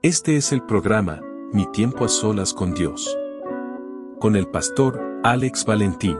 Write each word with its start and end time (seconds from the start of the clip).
Este 0.00 0.36
es 0.36 0.52
el 0.52 0.62
programa, 0.64 1.20
Mi 1.52 1.66
tiempo 1.72 2.04
a 2.04 2.08
solas 2.08 2.54
con 2.54 2.72
Dios. 2.72 3.18
Con 4.20 4.36
el 4.36 4.46
pastor, 4.46 5.20
Alex 5.24 5.64
Valentín. 5.64 6.16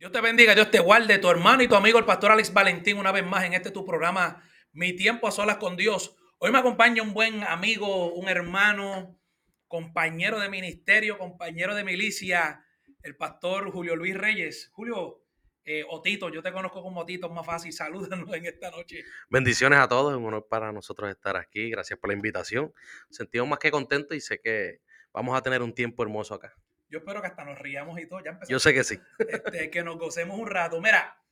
Dios 0.00 0.10
te 0.10 0.20
bendiga, 0.20 0.56
Dios 0.56 0.68
te 0.72 0.80
guarde, 0.80 1.18
tu 1.18 1.30
hermano 1.30 1.62
y 1.62 1.68
tu 1.68 1.76
amigo 1.76 2.00
el 2.00 2.04
pastor 2.04 2.32
Alex 2.32 2.52
Valentín, 2.52 2.98
una 2.98 3.12
vez 3.12 3.24
más 3.24 3.44
en 3.44 3.54
este 3.54 3.70
tu 3.70 3.86
programa, 3.86 4.42
Mi 4.72 4.96
tiempo 4.96 5.28
a 5.28 5.30
solas 5.30 5.58
con 5.58 5.76
Dios. 5.76 6.16
Hoy 6.42 6.52
me 6.52 6.58
acompaña 6.58 7.02
un 7.02 7.12
buen 7.12 7.44
amigo, 7.44 8.14
un 8.14 8.26
hermano, 8.26 9.20
compañero 9.68 10.40
de 10.40 10.48
ministerio, 10.48 11.18
compañero 11.18 11.74
de 11.74 11.84
milicia, 11.84 12.64
el 13.02 13.14
pastor 13.14 13.70
Julio 13.70 13.94
Luis 13.94 14.16
Reyes. 14.16 14.70
Julio, 14.72 15.22
eh, 15.66 15.84
Otito, 15.86 16.30
yo 16.30 16.42
te 16.42 16.50
conozco 16.50 16.82
como 16.82 17.02
Otito, 17.02 17.26
es 17.26 17.32
más 17.34 17.44
fácil. 17.44 17.72
Salúdanos 17.74 18.32
en 18.32 18.46
esta 18.46 18.70
noche. 18.70 19.04
Bendiciones 19.28 19.80
a 19.80 19.86
todos, 19.86 20.12
es 20.12 20.18
un 20.18 20.24
honor 20.24 20.48
para 20.48 20.72
nosotros 20.72 21.10
estar 21.10 21.36
aquí. 21.36 21.68
Gracias 21.68 21.98
por 21.98 22.08
la 22.08 22.14
invitación. 22.14 22.72
Sentimos 23.10 23.46
más 23.46 23.58
que 23.58 23.70
contentos 23.70 24.16
y 24.16 24.22
sé 24.22 24.40
que 24.40 24.80
vamos 25.12 25.36
a 25.36 25.42
tener 25.42 25.60
un 25.60 25.74
tiempo 25.74 26.02
hermoso 26.04 26.32
acá. 26.32 26.56
Yo 26.88 27.00
espero 27.00 27.20
que 27.20 27.26
hasta 27.26 27.44
nos 27.44 27.58
riamos 27.58 28.00
y 28.00 28.06
todo. 28.08 28.24
Ya 28.24 28.40
Yo 28.48 28.58
sé 28.58 28.72
que 28.72 28.82
sí. 28.82 28.98
Este, 29.18 29.68
que 29.68 29.82
nos 29.82 29.98
gocemos 29.98 30.38
un 30.38 30.46
rato. 30.46 30.80
Mira, 30.80 31.22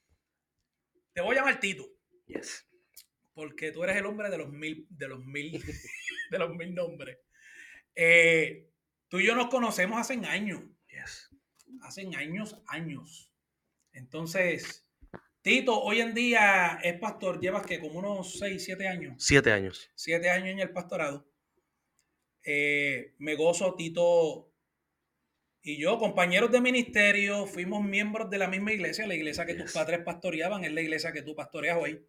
te 1.14 1.22
voy 1.22 1.34
a 1.34 1.38
llamar 1.38 1.58
Tito. 1.60 1.86
Yes. 2.26 2.67
Porque 3.38 3.70
tú 3.70 3.84
eres 3.84 3.96
el 3.96 4.06
hombre 4.06 4.30
de 4.30 4.38
los 4.38 4.50
mil, 4.50 4.84
de 4.90 5.06
los 5.06 5.24
mil, 5.24 5.52
de 6.32 6.38
los 6.40 6.56
mil 6.56 6.74
nombres. 6.74 7.18
Eh, 7.94 8.68
tú 9.06 9.20
y 9.20 9.26
yo 9.28 9.36
nos 9.36 9.46
conocemos 9.46 9.96
hace 9.96 10.14
años. 10.26 10.60
Yes. 10.88 11.30
Hace 11.82 12.00
años, 12.16 12.60
años. 12.66 13.32
Entonces, 13.92 14.90
Tito, 15.40 15.80
hoy 15.80 16.00
en 16.00 16.14
día 16.14 16.80
es 16.82 16.98
pastor. 16.98 17.38
Llevas 17.38 17.64
que 17.64 17.78
como 17.78 18.00
unos 18.00 18.40
6, 18.40 18.60
7 18.60 18.88
años. 18.88 19.14
Siete 19.18 19.52
años. 19.52 19.88
Siete 19.94 20.30
años 20.30 20.48
en 20.48 20.58
el 20.58 20.72
pastorado. 20.72 21.30
Eh, 22.42 23.14
me 23.18 23.36
gozo, 23.36 23.76
Tito 23.76 24.52
y 25.62 25.78
yo, 25.78 25.96
compañeros 25.98 26.50
de 26.50 26.60
ministerio, 26.60 27.46
fuimos 27.46 27.84
miembros 27.84 28.30
de 28.30 28.38
la 28.38 28.48
misma 28.48 28.72
iglesia, 28.72 29.06
la 29.06 29.14
iglesia 29.14 29.46
que 29.46 29.54
tus 29.54 29.70
padres 29.72 30.00
pastoreaban, 30.00 30.64
es 30.64 30.72
la 30.72 30.80
iglesia 30.80 31.12
que 31.12 31.22
tú 31.22 31.36
pastoreas 31.36 31.78
hoy. 31.80 32.04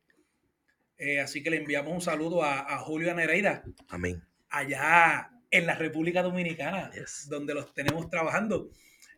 Eh, 1.00 1.20
así 1.22 1.42
que 1.42 1.50
le 1.50 1.58
enviamos 1.58 1.94
un 1.94 2.02
saludo 2.02 2.44
a, 2.44 2.60
a 2.60 2.78
Julio 2.80 3.14
Nereida, 3.16 3.64
Amén. 3.88 4.22
allá 4.50 5.32
en 5.50 5.66
la 5.66 5.74
República 5.76 6.22
Dominicana, 6.22 6.92
Yes. 6.92 7.28
donde 7.30 7.54
los 7.54 7.74
tenemos 7.74 8.10
trabajando. 8.10 8.70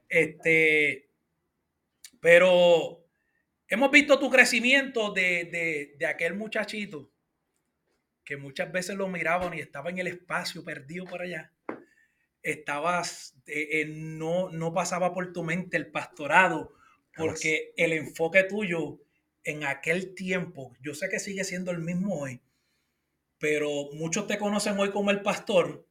Este, 0.07 1.09
pero 2.19 3.03
hemos 3.67 3.91
visto 3.91 4.19
tu 4.19 4.29
crecimiento 4.29 5.11
de, 5.11 5.45
de- 5.45 5.95
de 5.97 6.05
aquel 6.05 6.35
muchachito 6.35 7.09
que 8.23 8.37
muchas 8.37 8.71
veces 8.71 8.95
lo 8.95 9.07
miraban 9.07 9.53
y 9.55 9.59
estaba 9.59 9.89
en 9.89 9.97
el 9.97 10.07
espacio 10.07 10.63
perdido 10.63 11.05
por 11.05 11.21
allá. 11.21 11.51
Estabas, 12.43 13.35
eh, 13.47 13.81
eh, 13.81 13.85
no, 13.87 14.49
no 14.49 14.73
pasaba 14.73 15.13
por 15.13 15.33
tu 15.33 15.43
mente 15.43 15.77
el 15.77 15.87
pastorado, 15.91 16.73
porque 17.15 17.73
el 17.75 17.93
enfoque 17.93 18.43
tuyo 18.43 18.99
en 19.43 19.63
aquel 19.63 20.13
tiempo, 20.13 20.75
yo 20.81 20.93
sé 20.93 21.09
que 21.09 21.19
sigue 21.19 21.43
siendo 21.43 21.71
el 21.71 21.79
mismo 21.79 22.19
hoy, 22.19 22.41
pero 23.37 23.89
muchos 23.93 24.27
te 24.27 24.37
conocen 24.37 24.77
hoy 24.77 24.91
como 24.91 25.11
el 25.11 25.21
pastor, 25.21 25.87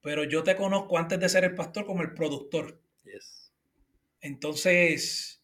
pero 0.00 0.24
yo 0.24 0.42
te 0.42 0.56
conozco 0.56 0.98
antes 0.98 1.18
de 1.18 1.28
ser 1.28 1.44
el 1.44 1.54
pastor 1.54 1.84
como 1.84 2.02
el 2.02 2.14
productor. 2.14 2.80
Yes. 3.02 3.52
Entonces, 4.20 5.42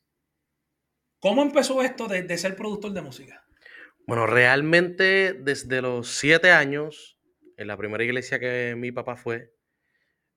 ¿cómo 1.18 1.42
empezó 1.42 1.82
esto 1.82 2.06
de, 2.06 2.22
de 2.22 2.38
ser 2.38 2.56
productor 2.56 2.92
de 2.92 3.02
música? 3.02 3.44
Bueno, 4.06 4.26
realmente 4.26 5.32
desde 5.32 5.80
los 5.80 6.08
siete 6.08 6.50
años, 6.50 7.18
en 7.56 7.66
la 7.66 7.76
primera 7.76 8.04
iglesia 8.04 8.38
que 8.38 8.74
mi 8.76 8.92
papá 8.92 9.16
fue, 9.16 9.54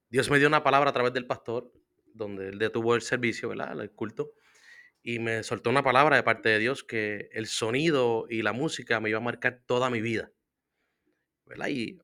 Dios 0.10 0.30
me 0.30 0.40
dio 0.40 0.48
una 0.48 0.64
palabra 0.64 0.90
a 0.90 0.94
través 0.94 1.14
del 1.14 1.28
pastor, 1.28 1.72
donde 2.14 2.50
él 2.50 2.60
detuvo 2.60 2.96
el 2.96 3.02
servicio, 3.02 3.50
¿verdad? 3.50 3.80
El 3.80 3.92
culto. 3.92 4.32
Y 5.04 5.20
me 5.20 5.42
soltó 5.44 5.70
una 5.72 5.84
palabra 5.84 6.18
de 6.18 6.24
parte 6.24 6.50
de 6.50 6.60
Dios 6.60 6.84
que 6.84 7.30
el 7.32 7.48
sonido 7.48 8.28
y 8.30 8.44
la 8.44 8.54
música 8.54 9.00
me 9.00 9.10
iba 9.10 9.18
a 9.18 9.22
marcar 9.22 9.62
toda 9.66 9.90
mi 9.90 10.02
vida. 10.02 10.32
¿verdad? 11.46 11.68
Y 11.70 12.00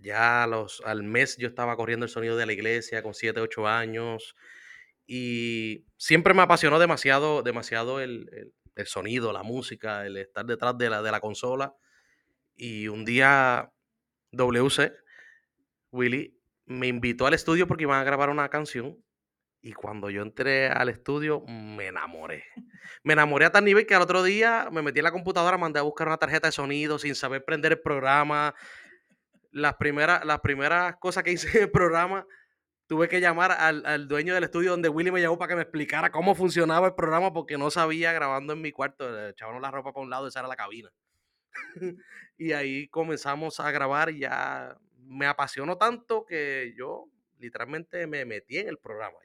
ya 0.00 0.46
los, 0.48 0.82
al 0.84 1.02
mes 1.02 1.36
yo 1.38 1.48
estaba 1.48 1.76
corriendo 1.76 2.04
el 2.06 2.10
sonido 2.10 2.36
de 2.36 2.46
la 2.46 2.52
iglesia 2.52 3.02
con 3.02 3.14
7, 3.14 3.40
8 3.40 3.66
años. 3.66 4.34
Y 5.06 5.86
siempre 5.96 6.34
me 6.34 6.42
apasionó 6.42 6.78
demasiado, 6.78 7.42
demasiado 7.42 8.00
el, 8.00 8.28
el- 8.32 8.54
el 8.76 8.86
sonido, 8.86 9.32
la 9.32 9.42
música, 9.42 10.06
el 10.06 10.16
estar 10.18 10.46
detrás 10.46 10.78
de 10.78 10.88
la, 10.90 11.02
de 11.02 11.10
la 11.10 11.20
consola. 11.20 11.74
Y 12.56 12.88
un 12.88 13.04
día 13.04 13.72
WC, 14.32 14.92
Willy, 15.92 16.38
me 16.66 16.88
invitó 16.88 17.26
al 17.26 17.34
estudio 17.34 17.68
porque 17.68 17.84
iban 17.84 18.00
a 18.00 18.04
grabar 18.04 18.30
una 18.30 18.48
canción. 18.50 19.02
Y 19.60 19.72
cuando 19.72 20.08
yo 20.08 20.22
entré 20.22 20.68
al 20.68 20.88
estudio, 20.88 21.40
me 21.46 21.86
enamoré. 21.86 22.44
Me 23.02 23.14
enamoré 23.14 23.46
a 23.46 23.52
tal 23.52 23.64
nivel 23.64 23.86
que 23.86 23.94
al 23.94 24.02
otro 24.02 24.22
día 24.22 24.68
me 24.70 24.82
metí 24.82 25.00
en 25.00 25.04
la 25.04 25.10
computadora, 25.10 25.58
mandé 25.58 25.80
a 25.80 25.82
buscar 25.82 26.06
una 26.06 26.16
tarjeta 26.16 26.48
de 26.48 26.52
sonido 26.52 26.98
sin 26.98 27.14
saber 27.14 27.44
prender 27.44 27.72
el 27.72 27.80
programa. 27.80 28.54
Las 29.50 29.74
primeras, 29.74 30.24
las 30.24 30.40
primeras 30.40 30.96
cosas 30.98 31.24
que 31.24 31.32
hice 31.32 31.48
en 31.56 31.64
el 31.64 31.70
programa, 31.70 32.24
tuve 32.86 33.08
que 33.08 33.20
llamar 33.20 33.52
al, 33.52 33.84
al 33.84 34.06
dueño 34.06 34.34
del 34.34 34.44
estudio 34.44 34.70
donde 34.70 34.88
Willy 34.88 35.10
me 35.10 35.20
llamó 35.20 35.38
para 35.38 35.50
que 35.50 35.56
me 35.56 35.62
explicara 35.62 36.10
cómo 36.10 36.34
funcionaba 36.34 36.86
el 36.86 36.94
programa 36.94 37.32
porque 37.32 37.58
no 37.58 37.70
sabía 37.70 38.12
grabando 38.12 38.52
en 38.52 38.62
mi 38.62 38.70
cuarto. 38.70 39.28
Echaban 39.28 39.60
la 39.60 39.70
ropa 39.70 39.92
para 39.92 40.04
un 40.04 40.10
lado 40.10 40.28
esa 40.28 40.38
era 40.40 40.48
la 40.48 40.56
cabina. 40.56 40.90
y 42.38 42.52
ahí 42.52 42.88
comenzamos 42.88 43.58
a 43.58 43.70
grabar 43.72 44.10
y 44.10 44.20
ya 44.20 44.78
me 44.96 45.26
apasionó 45.26 45.76
tanto 45.76 46.24
que 46.24 46.74
yo 46.76 47.06
literalmente 47.38 48.06
me 48.06 48.24
metí 48.24 48.58
en 48.58 48.68
el 48.68 48.78
programa. 48.78 49.16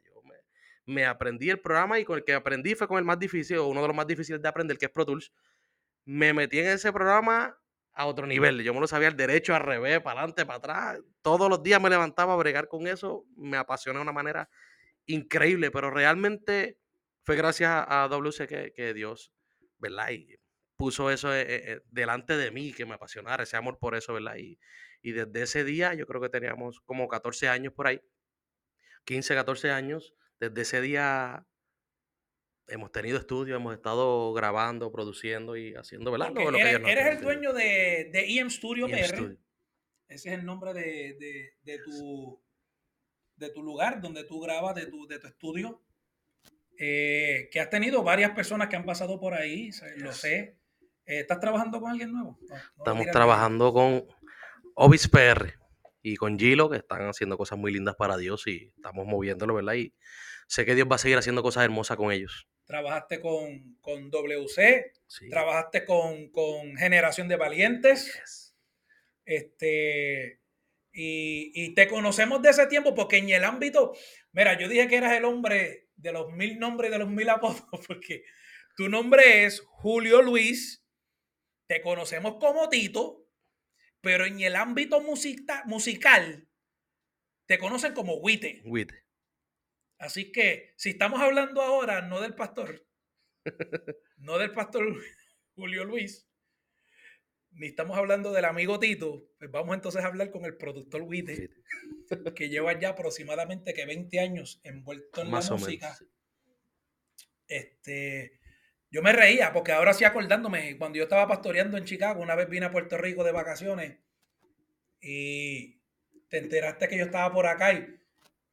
Me, 0.86 1.06
aprendí 1.06 1.50
el 1.50 1.60
programa 1.60 2.00
y 2.00 2.06
con 2.06 2.18
el 2.18 2.24
que 2.24 2.34
aprendí 2.34 2.76
fue 2.76 2.88
con 2.88 2.98
el 2.98 3.06
más 3.06 3.20
difícil, 3.20 3.58
o 3.58 3.68
uno 3.68 3.82
de 3.82 3.88
los 3.88 3.96
más 3.96 4.08
difíciles 4.08 4.42
de 4.42 4.48
aprender, 4.48 4.78
que 4.78 4.86
es 4.86 4.92
Pro 4.92 5.06
Tools. 5.06 5.32
Me 6.06 6.34
metí 6.34 6.60
en 6.60 6.68
ese 6.68 6.92
programa 6.92 7.58
a 7.94 8.06
otro 8.06 8.28
nivel. 8.28 8.62
Yo 8.64 8.74
me 8.74 8.80
lo 8.80 8.88
sabía 8.88 9.08
al 9.08 9.16
derecho, 9.16 9.56
al 9.56 9.62
revés, 9.62 10.02
para 10.02 10.20
adelante, 10.20 10.46
para 10.46 10.58
atrás. 10.58 11.00
Todos 11.22 11.50
los 11.50 11.64
días 11.64 11.82
me 11.82 11.90
levantaba 11.90 12.34
a 12.34 12.38
bregar 12.38 12.68
con 12.68 12.88
eso. 12.88 13.26
Me 13.38 13.58
apasioné 13.58 14.00
de 14.00 14.04
una 14.04 14.12
manera 14.12 14.50
increíble, 15.06 15.72
pero 15.72 15.92
realmente 15.92 16.78
fue 17.24 17.36
gracias 17.36 17.86
a 17.88 18.08
WC 18.10 18.48
que, 18.48 18.74
que 18.74 18.94
Dios, 18.94 19.32
¿verdad? 19.78 20.12
Y 20.12 20.38
puso 20.76 21.10
eso 21.10 21.34
eh, 21.34 21.46
eh, 21.48 21.82
delante 21.92 22.36
de 22.36 22.52
mí, 22.52 22.74
que 22.74 22.86
me 22.86 22.96
apasionara, 22.96 23.44
ese 23.44 23.56
amor 23.58 23.78
por 23.80 23.96
eso, 23.96 24.14
¿verdad? 24.14 24.36
Y, 24.38 24.60
y 25.02 25.12
desde 25.12 25.44
ese 25.44 25.64
día, 25.64 25.94
yo 25.94 26.06
creo 26.08 26.22
que 26.22 26.30
teníamos 26.30 26.82
como 26.82 27.08
14 27.08 27.50
años 27.50 27.74
por 27.74 27.88
ahí, 27.88 28.02
15, 29.06 29.36
14 29.36 29.72
años, 29.72 30.14
desde 30.40 30.62
ese 30.62 30.82
día 30.82 31.46
hemos 32.68 32.92
tenido 32.92 33.18
estudios, 33.18 33.58
hemos 33.60 33.74
estado 33.74 34.34
grabando, 34.34 34.92
produciendo 34.92 35.56
y 35.58 35.74
haciendo, 35.76 36.12
¿verdad? 36.12 36.30
Lo- 36.34 36.52
que 36.58 36.72
eres, 36.92 37.06
el 37.18 37.22
dueño 37.22 37.54
de, 37.54 38.10
de 38.12 38.38
EM 38.40 38.50
Studio 38.50 38.88
Y 38.88 38.92
PR. 38.92 39.38
Ese 40.08 40.30
es 40.30 40.40
el 40.40 40.46
nombre 40.46 40.74
de, 40.74 41.16
de- 41.20 41.54
de 41.64 41.80
tu, 41.84 42.42
de 43.36 43.50
tu 43.50 43.64
lugar, 43.64 44.02
donde 44.02 44.24
tú 44.26 44.40
grabas, 44.40 44.76
de 44.76 44.86
tu, 44.88 45.08
de 45.08 45.20
tu 45.20 45.28
estudio. 45.28 45.82
Eh, 46.80 47.50
que 47.52 47.60
has 47.60 47.70
tenido 47.70 48.04
varias 48.04 48.32
personas 48.32 48.68
que 48.68 48.76
han 48.76 48.86
pasado 48.86 49.20
por 49.20 49.34
ahí, 49.34 49.70
lo 49.98 50.12
sé. 50.12 50.58
Eh, 51.06 51.20
¿Estás 51.20 51.40
trabajando 51.40 51.80
con 51.80 51.92
alguien 51.92 52.12
nuevo? 52.12 52.40
No, 52.42 52.48
no 52.56 52.56
lo 52.56 52.74
Estamos 52.78 53.08
trabajando 53.12 53.74
con 53.74 54.06
Obis 54.76 55.08
PR 55.08 55.54
y 56.02 56.16
con 56.16 56.38
Gilo, 56.40 56.70
que 56.70 56.78
están 56.78 57.08
haciendo 57.08 57.38
cosas 57.38 57.60
muy 57.60 57.72
lindas 57.74 57.96
para 57.96 58.18
Dios 58.18 58.48
y 58.48 58.72
estamos 58.75 59.06
moviéndolo, 59.06 59.54
¿verdad? 59.56 59.74
Y 59.75 59.94
sé 60.48 60.66
que 60.66 60.75
Dios 60.75 60.88
va 60.92 60.95
a 60.95 61.00
seguir 61.00 61.18
haciendo 61.18 61.44
cosas 61.44 61.63
hermosas 61.63 61.98
con 61.98 62.12
ellos. 62.12 62.48
Trabajaste 62.66 63.19
con, 63.19 63.78
con 63.81 64.10
WC, 64.10 64.94
Sí. 65.07 65.30
trabajaste 65.30 65.86
con, 65.86 66.30
con 66.31 66.75
Generación 66.78 67.28
de 67.28 67.36
Valientes. 67.36 68.06
Yes. 68.13 68.56
Este, 69.25 70.42
y, 70.92 71.51
y 71.56 71.74
te 71.74 71.88
conocemos 71.88 72.42
de 72.42 72.50
ese 72.50 72.68
tiempo 72.68 72.94
porque 72.94 73.18
en 73.18 73.30
el 73.30 73.44
ámbito, 73.44 73.94
mira, 74.31 74.57
yo 74.60 74.68
dije 74.68 74.88
que 74.88 74.98
eras 74.98 75.13
el 75.13 75.25
hombre 75.25 75.90
de 75.95 76.12
los 76.12 76.31
mil 76.31 76.60
nombres 76.60 76.90
y 76.90 76.94
de 76.94 77.00
los 77.00 77.10
mil 77.10 77.30
apodos, 77.30 77.63
porque 77.88 78.24
tu 78.75 78.90
nombre 78.90 79.45
es 79.45 79.62
Julio 79.62 80.22
Luis, 80.22 80.84
te 81.68 81.81
conocemos 81.81 82.36
como 82.40 82.69
Tito, 82.69 83.25
pero 84.01 84.25
en 84.25 84.40
el 84.42 84.56
ámbito 84.56 85.00
musica- 85.01 85.63
musical 85.66 86.48
te 87.45 87.57
conocen 87.57 87.94
como 87.94 88.16
Wite. 88.16 88.62
With. 88.66 88.92
Así 90.04 90.34
que 90.34 90.74
si 90.76 90.90
estamos 90.90 91.22
hablando 91.22 91.62
ahora 91.62 92.02
no 92.02 92.20
del 92.20 92.36
pastor, 92.36 92.86
no 94.18 94.38
del 94.38 94.52
pastor 94.52 94.84
Julio 95.56 95.86
Luis, 95.86 96.30
ni 97.52 97.68
estamos 97.68 97.98
hablando 97.98 98.34
del 98.34 98.44
amigo 98.44 98.82
Tito, 98.82 99.30
pues 99.40 99.50
vamos 99.50 99.74
entonces 99.76 100.04
a 100.04 100.08
hablar 100.08 100.30
con 100.30 100.44
el 100.44 100.58
productor 100.58 101.04
Wite. 101.04 101.50
With. 102.10 102.34
que 102.36 102.50
llevas 102.50 102.78
ya 102.82 102.90
aproximadamente 102.90 103.74
que 103.74 103.86
20 103.86 104.20
años 104.20 104.60
envuelto 104.66 105.22
en 105.22 105.32
Más 105.32 105.50
la 105.50 105.56
música. 105.56 105.86
menos. 105.86 106.14
Este, 107.48 108.42
yo 108.92 109.02
me 109.02 109.14
reía 109.14 109.54
porque 109.54 109.72
ahora 109.72 109.94
sí 109.94 110.04
acordándome, 110.04 110.78
cuando 110.78 110.98
yo 110.98 111.04
estaba 111.04 111.30
pastoreando 111.30 111.78
en 111.78 111.86
Chicago, 111.86 112.22
una 112.22 112.36
vez 112.36 112.50
vine 112.50 112.66
a 112.66 112.72
Puerto 112.72 112.98
Rico 112.98 113.24
de 113.24 113.32
vacaciones 113.32 114.00
y 115.00 115.80
te 116.28 116.40
enteraste 116.40 116.90
que 116.90 116.98
yo 116.98 117.06
estaba 117.06 117.34
por 117.34 117.48
acá 117.48 117.72
y, 117.72 118.03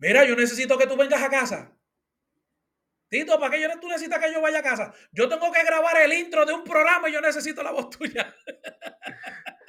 mira, 0.00 0.24
yo 0.24 0.34
necesito 0.34 0.76
que 0.76 0.86
tú 0.86 0.96
vengas 0.96 1.22
a 1.22 1.30
casa. 1.30 1.76
Tito, 3.08 3.38
¿para 3.40 3.54
qué 3.54 3.62
yo, 3.62 3.68
tú 3.80 3.88
necesitas 3.88 4.20
que 4.20 4.32
yo 4.32 4.40
vaya 4.40 4.60
a 4.60 4.62
casa? 4.62 4.92
Yo 5.12 5.28
tengo 5.28 5.50
que 5.52 5.64
grabar 5.64 5.96
el 6.00 6.12
intro 6.12 6.44
de 6.44 6.52
un 6.52 6.64
programa 6.64 7.08
y 7.08 7.12
yo 7.12 7.20
necesito 7.20 7.62
la 7.62 7.72
voz 7.72 7.90
tuya. 7.90 8.34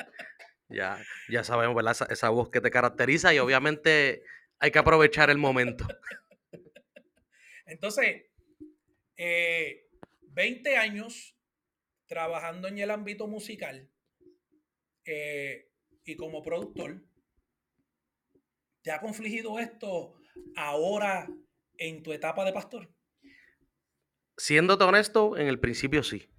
Ya, 0.74 0.98
ya 1.28 1.44
sabemos, 1.44 1.76
¿verdad? 1.76 1.92
Esa, 1.92 2.06
esa 2.06 2.30
voz 2.30 2.50
que 2.50 2.62
te 2.62 2.72
caracteriza 2.72 3.34
y 3.34 3.40
obviamente 3.40 4.24
hay 4.58 4.72
que 4.72 4.80
aprovechar 4.80 5.30
el 5.30 5.38
momento. 5.38 5.86
Entonces, 7.66 8.28
eh, 9.18 9.90
20 10.22 10.78
años 10.78 11.36
trabajando 12.06 12.68
en 12.68 12.80
el 12.80 12.90
ámbito 12.90 13.28
musical 13.28 13.90
eh, 15.06 15.70
y 16.06 16.16
como 16.16 16.42
productor, 16.42 17.02
¿te 18.82 18.92
ha 18.92 19.00
confligido 19.02 19.60
esto 19.60 20.21
ahora 20.56 21.30
en 21.78 22.04
tu 22.04 22.14
etapa 22.14 22.46
de 22.46 22.54
pastor? 22.54 22.90
Siéndote 24.38 24.84
honesto, 24.84 25.38
en 25.38 25.48
el 25.48 25.60
principio 25.60 26.04
sí. 26.04 26.30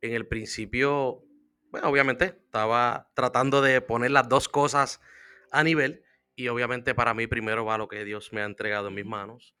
En 0.00 0.12
el 0.12 0.26
principio, 0.26 1.24
bueno, 1.70 1.88
obviamente 1.88 2.24
estaba 2.24 3.10
tratando 3.14 3.62
de 3.62 3.80
poner 3.80 4.10
las 4.10 4.28
dos 4.28 4.48
cosas 4.48 5.00
a 5.50 5.62
nivel 5.64 6.04
y 6.36 6.48
obviamente 6.48 6.94
para 6.94 7.14
mí 7.14 7.26
primero 7.26 7.64
va 7.64 7.78
lo 7.78 7.88
que 7.88 8.04
Dios 8.04 8.32
me 8.32 8.42
ha 8.42 8.44
entregado 8.44 8.88
en 8.88 8.94
mis 8.94 9.06
manos 9.06 9.54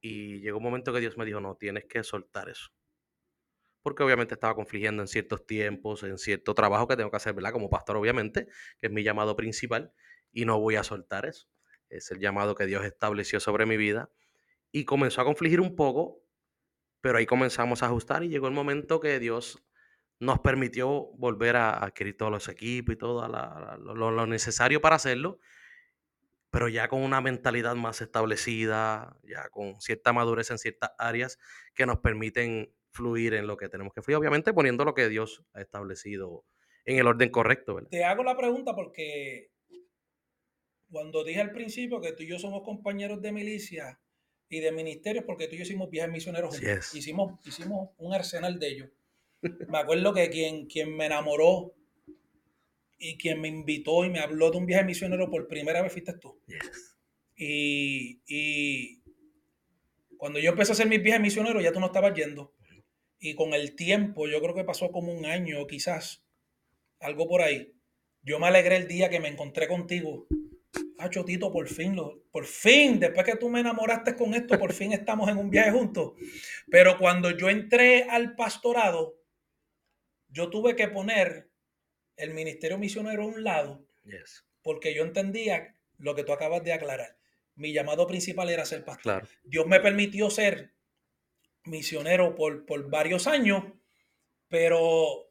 y 0.00 0.40
llegó 0.40 0.58
un 0.58 0.64
momento 0.64 0.92
que 0.92 1.00
Dios 1.00 1.16
me 1.16 1.24
dijo, 1.24 1.40
no, 1.40 1.56
tienes 1.56 1.84
que 1.84 2.02
soltar 2.02 2.48
eso. 2.48 2.70
Porque 3.82 4.02
obviamente 4.02 4.34
estaba 4.34 4.54
confligiendo 4.54 5.02
en 5.02 5.08
ciertos 5.08 5.46
tiempos, 5.46 6.02
en 6.02 6.18
cierto 6.18 6.54
trabajo 6.54 6.88
que 6.88 6.96
tengo 6.96 7.10
que 7.10 7.16
hacer, 7.16 7.34
¿verdad? 7.34 7.52
Como 7.52 7.70
pastor, 7.70 7.96
obviamente, 7.96 8.46
que 8.78 8.88
es 8.88 8.92
mi 8.92 9.02
llamado 9.02 9.36
principal 9.36 9.92
y 10.32 10.44
no 10.44 10.60
voy 10.60 10.76
a 10.76 10.82
soltar 10.82 11.26
eso. 11.26 11.48
Es 11.88 12.10
el 12.10 12.18
llamado 12.18 12.54
que 12.54 12.66
Dios 12.66 12.84
estableció 12.84 13.40
sobre 13.40 13.66
mi 13.66 13.76
vida 13.76 14.10
y 14.72 14.84
comenzó 14.84 15.20
a 15.20 15.24
confligir 15.24 15.60
un 15.60 15.76
poco 15.76 16.26
pero 17.06 17.18
ahí 17.18 17.26
comenzamos 17.26 17.84
a 17.84 17.86
ajustar 17.86 18.24
y 18.24 18.28
llegó 18.28 18.48
el 18.48 18.52
momento 18.52 18.98
que 18.98 19.20
Dios 19.20 19.64
nos 20.18 20.40
permitió 20.40 21.12
volver 21.14 21.54
a 21.54 21.84
adquirir 21.84 22.16
todos 22.16 22.32
los 22.32 22.48
equipos 22.48 22.96
y 22.96 22.98
todo 22.98 23.28
lo, 23.28 24.26
necesario 24.26 24.80
para 24.80 24.96
hacerlo, 24.96 25.38
pero 26.50 26.66
ya 26.66 26.88
con 26.88 27.02
una 27.02 27.20
mentalidad 27.20 27.76
más 27.76 28.00
establecida, 28.00 29.16
ya 29.22 29.48
con 29.50 29.80
cierta 29.80 30.12
madurez 30.12 30.50
en 30.50 30.58
ciertas 30.58 30.90
áreas 30.98 31.38
que 31.74 31.86
nos 31.86 31.98
permiten 31.98 32.74
fluir 32.90 33.34
en 33.34 33.46
lo 33.46 33.56
que 33.56 33.68
tenemos 33.68 33.92
que 33.92 34.02
fluir, 34.02 34.16
obviamente 34.16 34.52
poniendo 34.52 34.84
lo 34.84 34.92
que 34.92 35.08
Dios 35.08 35.44
ha 35.52 35.60
establecido 35.60 36.44
en 36.86 36.98
el 36.98 37.06
orden 37.06 37.30
correcto. 37.30 37.78
Te 37.88 38.04
hago 38.04 38.24
la 38.24 38.36
pregunta 38.36 38.74
porque 38.74 39.52
cuando 40.90 41.24
dije 41.24 41.40
al 41.40 41.52
principio 41.52 42.00
que 42.00 42.12
tú 42.12 42.22
y 42.22 42.28
yo 42.28 42.38
somos 42.38 42.62
compañeros 42.62 43.20
de 43.22 43.32
milicia 43.32 44.00
y 44.48 44.60
de 44.60 44.72
ministerios, 44.72 45.24
porque 45.24 45.48
tú 45.48 45.54
y 45.54 45.58
yo 45.58 45.64
hicimos 45.64 45.90
viajes 45.90 46.12
misioneros 46.12 46.56
juntos, 46.56 46.68
es. 46.68 46.94
hicimos, 46.94 47.34
hicimos 47.44 47.90
un 47.98 48.14
arsenal 48.14 48.58
de 48.58 48.68
ellos. 48.68 48.88
Me 49.68 49.78
acuerdo 49.78 50.14
que 50.14 50.30
quien, 50.30 50.66
quien 50.66 50.96
me 50.96 51.06
enamoró 51.06 51.74
y 52.98 53.16
quien 53.18 53.40
me 53.40 53.48
invitó 53.48 54.04
y 54.04 54.10
me 54.10 54.20
habló 54.20 54.50
de 54.50 54.58
un 54.58 54.66
viaje 54.66 54.84
misionero 54.84 55.30
por 55.30 55.48
primera 55.48 55.82
vez 55.82 55.92
fuiste 55.92 56.14
tú. 56.14 56.40
Yes. 56.46 56.96
Y, 57.36 58.22
y 58.26 59.02
cuando 60.16 60.38
yo 60.38 60.50
empecé 60.50 60.72
a 60.72 60.74
hacer 60.74 60.88
mis 60.88 61.02
viajes 61.02 61.20
misioneros, 61.20 61.62
ya 61.62 61.72
tú 61.72 61.80
no 61.80 61.86
estabas 61.86 62.14
yendo. 62.14 62.54
Y 63.18 63.34
con 63.34 63.54
el 63.54 63.74
tiempo, 63.76 64.26
yo 64.26 64.40
creo 64.40 64.54
que 64.54 64.64
pasó 64.64 64.90
como 64.90 65.12
un 65.12 65.26
año, 65.26 65.66
quizás, 65.66 66.24
algo 67.00 67.28
por 67.28 67.42
ahí. 67.42 67.72
Yo 68.22 68.38
me 68.38 68.46
alegré 68.46 68.76
el 68.76 68.88
día 68.88 69.08
que 69.10 69.20
me 69.20 69.28
encontré 69.28 69.68
contigo. 69.68 70.26
Ah, 70.98 71.10
Chotito, 71.10 71.52
por 71.52 71.68
fin, 71.68 71.94
lo, 71.94 72.22
por 72.30 72.46
fin, 72.46 72.98
después 72.98 73.24
que 73.26 73.36
tú 73.36 73.48
me 73.50 73.60
enamoraste 73.60 74.16
con 74.16 74.32
esto, 74.34 74.58
por 74.58 74.72
fin 74.72 74.92
estamos 74.92 75.28
en 75.28 75.36
un 75.36 75.50
viaje 75.50 75.70
juntos. 75.72 76.12
Pero 76.70 76.98
cuando 76.98 77.30
yo 77.30 77.50
entré 77.50 78.04
al 78.04 78.34
pastorado, 78.34 79.18
yo 80.28 80.48
tuve 80.50 80.74
que 80.74 80.88
poner 80.88 81.50
el 82.16 82.32
ministerio 82.34 82.78
misionero 82.78 83.22
a 83.22 83.26
un 83.26 83.44
lado 83.44 83.86
Yes. 84.04 84.46
porque 84.62 84.94
yo 84.94 85.02
entendía 85.02 85.76
lo 85.98 86.14
que 86.14 86.24
tú 86.24 86.32
acabas 86.32 86.62
de 86.64 86.72
aclarar. 86.72 87.18
Mi 87.56 87.72
llamado 87.72 88.06
principal 88.06 88.48
era 88.50 88.64
ser 88.64 88.84
pastor. 88.84 89.02
Claro. 89.02 89.28
Dios 89.44 89.66
me 89.66 89.80
permitió 89.80 90.30
ser 90.30 90.74
misionero 91.64 92.34
por, 92.34 92.64
por 92.66 92.88
varios 92.88 93.26
años, 93.26 93.64
pero, 94.48 95.25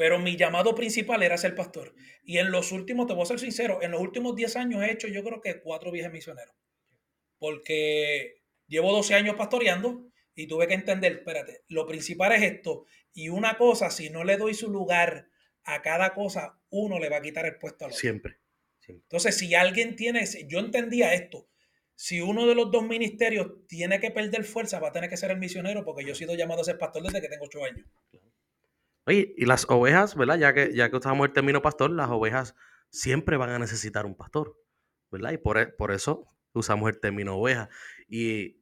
pero 0.00 0.18
mi 0.18 0.34
llamado 0.34 0.74
principal 0.74 1.22
era 1.22 1.36
ser 1.36 1.54
pastor. 1.54 1.94
Y 2.24 2.38
en 2.38 2.50
los 2.50 2.72
últimos, 2.72 3.06
te 3.06 3.12
voy 3.12 3.22
a 3.22 3.26
ser 3.26 3.38
sincero, 3.38 3.82
en 3.82 3.90
los 3.90 4.00
últimos 4.00 4.34
10 4.34 4.56
años 4.56 4.82
he 4.82 4.90
hecho 4.90 5.08
yo 5.08 5.22
creo 5.22 5.42
que 5.42 5.60
cuatro 5.60 5.92
viajes 5.92 6.10
misioneros. 6.10 6.54
Porque 7.36 8.40
llevo 8.66 8.92
12 8.92 9.14
años 9.14 9.36
pastoreando 9.36 10.10
y 10.34 10.46
tuve 10.46 10.66
que 10.68 10.72
entender, 10.72 11.12
espérate, 11.12 11.64
lo 11.68 11.86
principal 11.86 12.32
es 12.32 12.50
esto. 12.50 12.86
Y 13.12 13.28
una 13.28 13.58
cosa, 13.58 13.90
si 13.90 14.08
no 14.08 14.24
le 14.24 14.38
doy 14.38 14.54
su 14.54 14.70
lugar 14.70 15.28
a 15.64 15.82
cada 15.82 16.14
cosa, 16.14 16.58
uno 16.70 16.98
le 16.98 17.10
va 17.10 17.18
a 17.18 17.22
quitar 17.22 17.44
el 17.44 17.58
puesto 17.58 17.84
al 17.84 17.90
otro. 17.90 18.00
Siempre. 18.00 18.38
Siempre. 18.78 19.02
Entonces, 19.02 19.36
si 19.36 19.54
alguien 19.54 19.96
tiene, 19.96 20.24
yo 20.46 20.60
entendía 20.60 21.12
esto, 21.12 21.50
si 21.94 22.22
uno 22.22 22.46
de 22.46 22.54
los 22.54 22.70
dos 22.70 22.84
ministerios 22.84 23.66
tiene 23.68 24.00
que 24.00 24.10
perder 24.10 24.44
fuerza, 24.44 24.80
va 24.80 24.88
a 24.88 24.92
tener 24.92 25.10
que 25.10 25.18
ser 25.18 25.30
el 25.30 25.36
misionero, 25.36 25.84
porque 25.84 26.06
yo 26.06 26.12
he 26.12 26.16
sido 26.16 26.34
llamado 26.34 26.62
a 26.62 26.64
ser 26.64 26.78
pastor 26.78 27.02
desde 27.02 27.20
que 27.20 27.28
tengo 27.28 27.44
ocho 27.44 27.62
años. 27.62 27.86
Oye, 29.06 29.34
y 29.36 29.46
las 29.46 29.66
ovejas, 29.68 30.14
¿verdad? 30.14 30.38
Ya 30.38 30.54
que, 30.54 30.74
ya 30.74 30.90
que 30.90 30.96
usamos 30.96 31.26
el 31.26 31.32
término 31.32 31.62
pastor, 31.62 31.90
las 31.90 32.10
ovejas 32.10 32.54
siempre 32.90 33.36
van 33.36 33.50
a 33.50 33.58
necesitar 33.58 34.06
un 34.06 34.14
pastor, 34.16 34.56
¿verdad? 35.10 35.32
Y 35.32 35.38
por, 35.38 35.58
e- 35.58 35.66
por 35.68 35.90
eso 35.92 36.26
usamos 36.52 36.88
el 36.90 37.00
término 37.00 37.36
oveja. 37.36 37.68
Y 38.08 38.60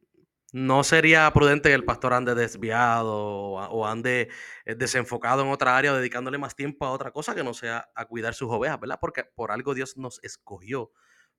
no 0.52 0.82
sería 0.85 1.31
prudente 1.32 1.69
que 1.69 1.75
el 1.75 1.85
pastor 1.85 2.14
ande 2.14 2.35
desviado 2.35 3.14
o 3.14 3.87
ande 3.87 4.31
eh, 4.64 4.75
desenfocado 4.75 5.43
en 5.43 5.49
otra 5.50 5.76
área 5.76 5.93
o 5.93 5.96
dedicándole 5.96 6.38
más 6.38 6.56
tiempo 6.56 6.87
a 6.87 6.93
otra 6.93 7.11
cosa 7.11 7.35
que 7.35 7.44
no 7.44 7.52
sea 7.52 7.90
a 7.94 8.06
cuidar 8.06 8.35
sus 8.35 8.49
ovejas, 8.50 8.81
¿verdad? 8.81 8.99
Porque 9.00 9.25
por 9.25 9.50
algo 9.52 9.75
Dios 9.75 9.96
nos 9.99 10.23
escogió 10.25 10.90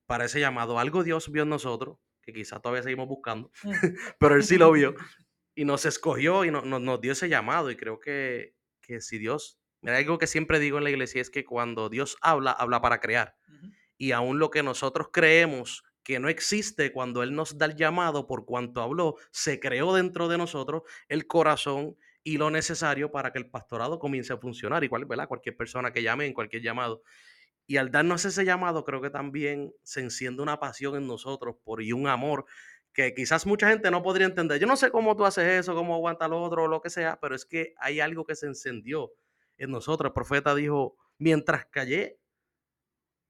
para 0.06 0.26
ese 0.26 0.40
llamado. 0.40 0.78
Algo 0.78 1.02
Dios 1.04 1.30
vio 1.32 1.42
en 1.44 1.48
nosotros, 1.48 1.98
que 2.22 2.32
quizás 2.32 2.60
todavía 2.62 2.82
seguimos 2.82 3.08
buscando, 3.08 3.50
Mm. 3.64 3.70
pero 4.20 4.34
Él 4.36 4.44
sí 4.44 4.58
lo 4.58 4.70
vio 4.72 4.94
y 5.54 5.64
nos 5.64 5.86
escogió 5.86 6.44
y 6.44 6.50
no- 6.52 6.62
no- 6.62 6.78
nos 6.80 7.00
dio 7.00 7.12
ese 7.12 7.28
llamado. 7.28 7.70
Y 7.70 7.76
creo 7.76 7.98
que, 7.98 8.54
que 8.90 9.00
si 9.00 9.18
Dios, 9.18 9.58
mira, 9.80 9.96
algo 9.96 10.18
que 10.18 10.26
siempre 10.26 10.58
digo 10.58 10.78
en 10.78 10.84
la 10.84 10.90
iglesia 10.90 11.20
es 11.20 11.30
que 11.30 11.44
cuando 11.44 11.88
Dios 11.88 12.16
habla, 12.20 12.50
habla 12.50 12.80
para 12.80 13.00
crear. 13.00 13.36
Y 13.96 14.12
aún 14.12 14.38
lo 14.38 14.50
que 14.50 14.62
nosotros 14.62 15.08
creemos 15.12 15.84
que 16.02 16.18
no 16.18 16.28
existe, 16.28 16.92
cuando 16.92 17.22
Él 17.22 17.34
nos 17.34 17.56
da 17.58 17.66
el 17.66 17.76
llamado 17.76 18.26
por 18.26 18.46
cuanto 18.46 18.82
habló, 18.82 19.16
se 19.30 19.60
creó 19.60 19.94
dentro 19.94 20.26
de 20.28 20.38
nosotros 20.38 20.82
el 21.08 21.26
corazón 21.26 21.96
y 22.24 22.38
lo 22.38 22.50
necesario 22.50 23.10
para 23.12 23.32
que 23.32 23.38
el 23.38 23.48
pastorado 23.48 23.98
comience 23.98 24.32
a 24.32 24.38
funcionar. 24.38 24.82
Igual, 24.82 25.04
¿verdad? 25.04 25.28
Cualquier 25.28 25.56
persona 25.56 25.92
que 25.92 26.02
llame 26.02 26.26
en 26.26 26.34
cualquier 26.34 26.62
llamado. 26.62 27.02
Y 27.66 27.76
al 27.76 27.92
darnos 27.92 28.24
ese 28.24 28.44
llamado, 28.44 28.84
creo 28.84 29.00
que 29.00 29.10
también 29.10 29.72
se 29.84 30.00
enciende 30.00 30.42
una 30.42 30.58
pasión 30.58 30.96
en 30.96 31.06
nosotros 31.06 31.54
por 31.62 31.82
y 31.82 31.92
un 31.92 32.08
amor 32.08 32.46
que 32.92 33.14
quizás 33.14 33.46
mucha 33.46 33.68
gente 33.68 33.90
no 33.90 34.02
podría 34.02 34.26
entender. 34.26 34.58
Yo 34.60 34.66
no 34.66 34.76
sé 34.76 34.90
cómo 34.90 35.16
tú 35.16 35.24
haces 35.24 35.44
eso, 35.46 35.74
cómo 35.74 35.94
aguanta 35.94 36.28
lo 36.28 36.42
otro 36.42 36.66
lo 36.68 36.80
que 36.80 36.90
sea, 36.90 37.18
pero 37.20 37.34
es 37.34 37.44
que 37.44 37.74
hay 37.78 38.00
algo 38.00 38.24
que 38.24 38.34
se 38.34 38.46
encendió 38.46 39.12
en 39.58 39.70
nosotros. 39.70 40.10
El 40.10 40.14
profeta 40.14 40.54
dijo, 40.54 40.96
mientras 41.18 41.66
callé, 41.66 42.18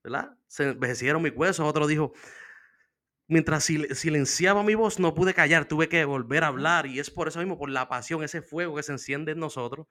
¿verdad? 0.02 0.36
Se 0.46 0.70
envejecieron 0.70 1.22
mis 1.22 1.32
huesos. 1.36 1.66
Otro 1.66 1.86
dijo, 1.86 2.12
mientras 3.26 3.68
sil- 3.68 3.92
silenciaba 3.94 4.62
mi 4.62 4.74
voz, 4.74 4.98
no 4.98 5.14
pude 5.14 5.34
callar, 5.34 5.66
tuve 5.66 5.88
que 5.88 6.04
volver 6.04 6.44
a 6.44 6.48
hablar. 6.48 6.86
Y 6.86 6.98
es 6.98 7.10
por 7.10 7.28
eso 7.28 7.38
mismo, 7.38 7.58
por 7.58 7.70
la 7.70 7.88
pasión, 7.88 8.22
ese 8.24 8.42
fuego 8.42 8.76
que 8.76 8.82
se 8.82 8.92
enciende 8.92 9.32
en 9.32 9.40
nosotros 9.40 9.86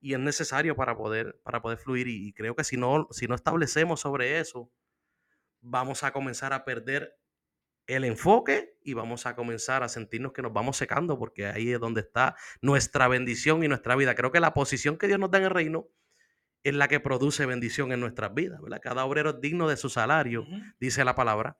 y 0.00 0.12
es 0.12 0.20
necesario 0.20 0.76
para 0.76 0.96
poder, 0.96 1.40
para 1.42 1.62
poder 1.62 1.78
fluir. 1.78 2.08
Y, 2.08 2.28
y 2.28 2.32
creo 2.34 2.54
que 2.54 2.64
si 2.64 2.76
no, 2.76 3.08
si 3.10 3.26
no 3.26 3.34
establecemos 3.34 4.00
sobre 4.00 4.38
eso, 4.38 4.70
vamos 5.60 6.02
a 6.02 6.12
comenzar 6.12 6.52
a 6.52 6.64
perder 6.64 7.16
el 7.86 8.04
enfoque 8.04 8.76
y 8.82 8.94
vamos 8.94 9.26
a 9.26 9.36
comenzar 9.36 9.82
a 9.82 9.88
sentirnos 9.88 10.32
que 10.32 10.42
nos 10.42 10.52
vamos 10.52 10.76
secando 10.76 11.18
porque 11.18 11.46
ahí 11.46 11.72
es 11.72 11.80
donde 11.80 12.00
está 12.00 12.36
nuestra 12.60 13.08
bendición 13.08 13.62
y 13.64 13.68
nuestra 13.68 13.96
vida. 13.96 14.14
Creo 14.14 14.32
que 14.32 14.40
la 14.40 14.54
posición 14.54 14.96
que 14.96 15.06
Dios 15.06 15.18
nos 15.18 15.30
da 15.30 15.38
en 15.38 15.44
el 15.44 15.50
reino 15.50 15.88
es 16.62 16.74
la 16.74 16.88
que 16.88 16.98
produce 16.98 17.44
bendición 17.44 17.92
en 17.92 18.00
nuestras 18.00 18.32
vidas, 18.32 18.60
¿verdad? 18.62 18.80
Cada 18.82 19.04
obrero 19.04 19.30
es 19.30 19.40
digno 19.40 19.68
de 19.68 19.76
su 19.76 19.90
salario, 19.90 20.46
dice 20.80 21.04
la 21.04 21.14
palabra. 21.14 21.58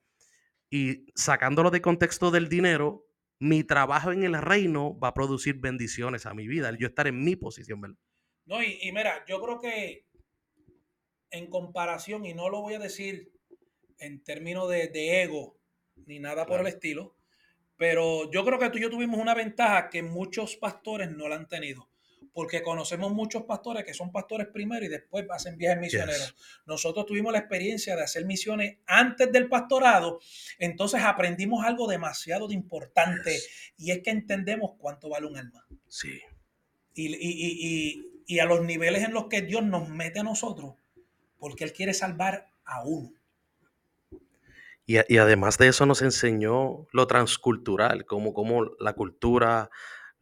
Y 0.71 1.07
sacándolo 1.14 1.71
de 1.71 1.83
contexto 1.83 2.31
del 2.31 2.49
dinero, 2.49 3.07
mi 3.38 3.64
trabajo 3.64 4.12
en 4.12 4.25
el 4.25 4.40
reino 4.40 4.99
va 4.99 5.09
a 5.09 5.14
producir 5.14 5.57
bendiciones 5.57 6.25
a 6.25 6.33
mi 6.33 6.49
vida, 6.49 6.75
yo 6.78 6.87
estar 6.87 7.07
en 7.07 7.23
mi 7.23 7.37
posición, 7.37 7.83
¿verdad? 7.83 7.99
No, 8.47 8.62
y, 8.62 8.78
y 8.81 8.93
mira, 8.93 9.25
yo 9.26 9.43
creo 9.43 9.61
que 9.61 10.07
en 11.31 11.50
comparación, 11.50 12.25
y 12.25 12.33
no 12.33 12.49
lo 12.49 12.62
voy 12.62 12.75
a 12.75 12.78
decir 12.78 13.31
en 13.99 14.23
términos 14.23 14.71
de, 14.71 14.88
de 14.88 15.23
ego, 15.23 15.59
ni 16.06 16.18
nada 16.18 16.46
por 16.46 16.60
el 16.60 16.66
estilo. 16.66 17.16
Pero 17.76 18.30
yo 18.30 18.44
creo 18.44 18.58
que 18.58 18.70
tú 18.70 18.78
y 18.78 18.82
yo 18.82 18.90
tuvimos 18.90 19.20
una 19.20 19.34
ventaja 19.34 19.90
que 19.90 20.02
muchos 20.02 20.56
pastores 20.56 21.10
no 21.10 21.28
la 21.28 21.36
han 21.36 21.48
tenido. 21.48 21.88
Porque 22.32 22.62
conocemos 22.62 23.12
muchos 23.12 23.44
pastores 23.44 23.84
que 23.84 23.94
son 23.94 24.10
pastores 24.10 24.48
primero 24.48 24.84
y 24.84 24.88
después 24.88 25.24
hacen 25.30 25.56
viajes 25.56 25.80
misioneros. 25.80 26.34
Nosotros 26.66 27.06
tuvimos 27.06 27.32
la 27.32 27.38
experiencia 27.38 27.94
de 27.94 28.02
hacer 28.02 28.24
misiones 28.24 28.78
antes 28.86 29.30
del 29.30 29.48
pastorado, 29.48 30.18
entonces 30.58 31.02
aprendimos 31.02 31.64
algo 31.64 31.86
demasiado 31.86 32.50
importante 32.50 33.38
y 33.76 33.92
es 33.92 34.02
que 34.02 34.10
entendemos 34.10 34.72
cuánto 34.78 35.08
vale 35.08 35.26
un 35.26 35.36
alma. 35.36 35.64
Sí. 35.86 36.20
Y, 36.94 37.14
y, 37.14 37.18
y, 37.20 38.22
y, 38.26 38.38
a 38.40 38.46
los 38.46 38.62
niveles 38.62 39.04
en 39.04 39.12
los 39.12 39.26
que 39.26 39.42
Dios 39.42 39.62
nos 39.62 39.88
mete 39.88 40.20
a 40.20 40.24
nosotros, 40.24 40.74
porque 41.38 41.62
Él 41.62 41.72
quiere 41.72 41.94
salvar 41.94 42.48
a 42.64 42.82
uno. 42.84 43.12
Y, 44.87 44.97
y, 45.09 45.19
además 45.19 45.59
de 45.59 45.69
eso 45.69 45.87
nos 45.87 46.03
enseñó 46.03 46.87
lo 46.93 47.07
transcultural, 47.07 48.05
como, 48.05 48.35
como 48.35 48.64
la 48.79 48.93
cultura, 48.93 49.71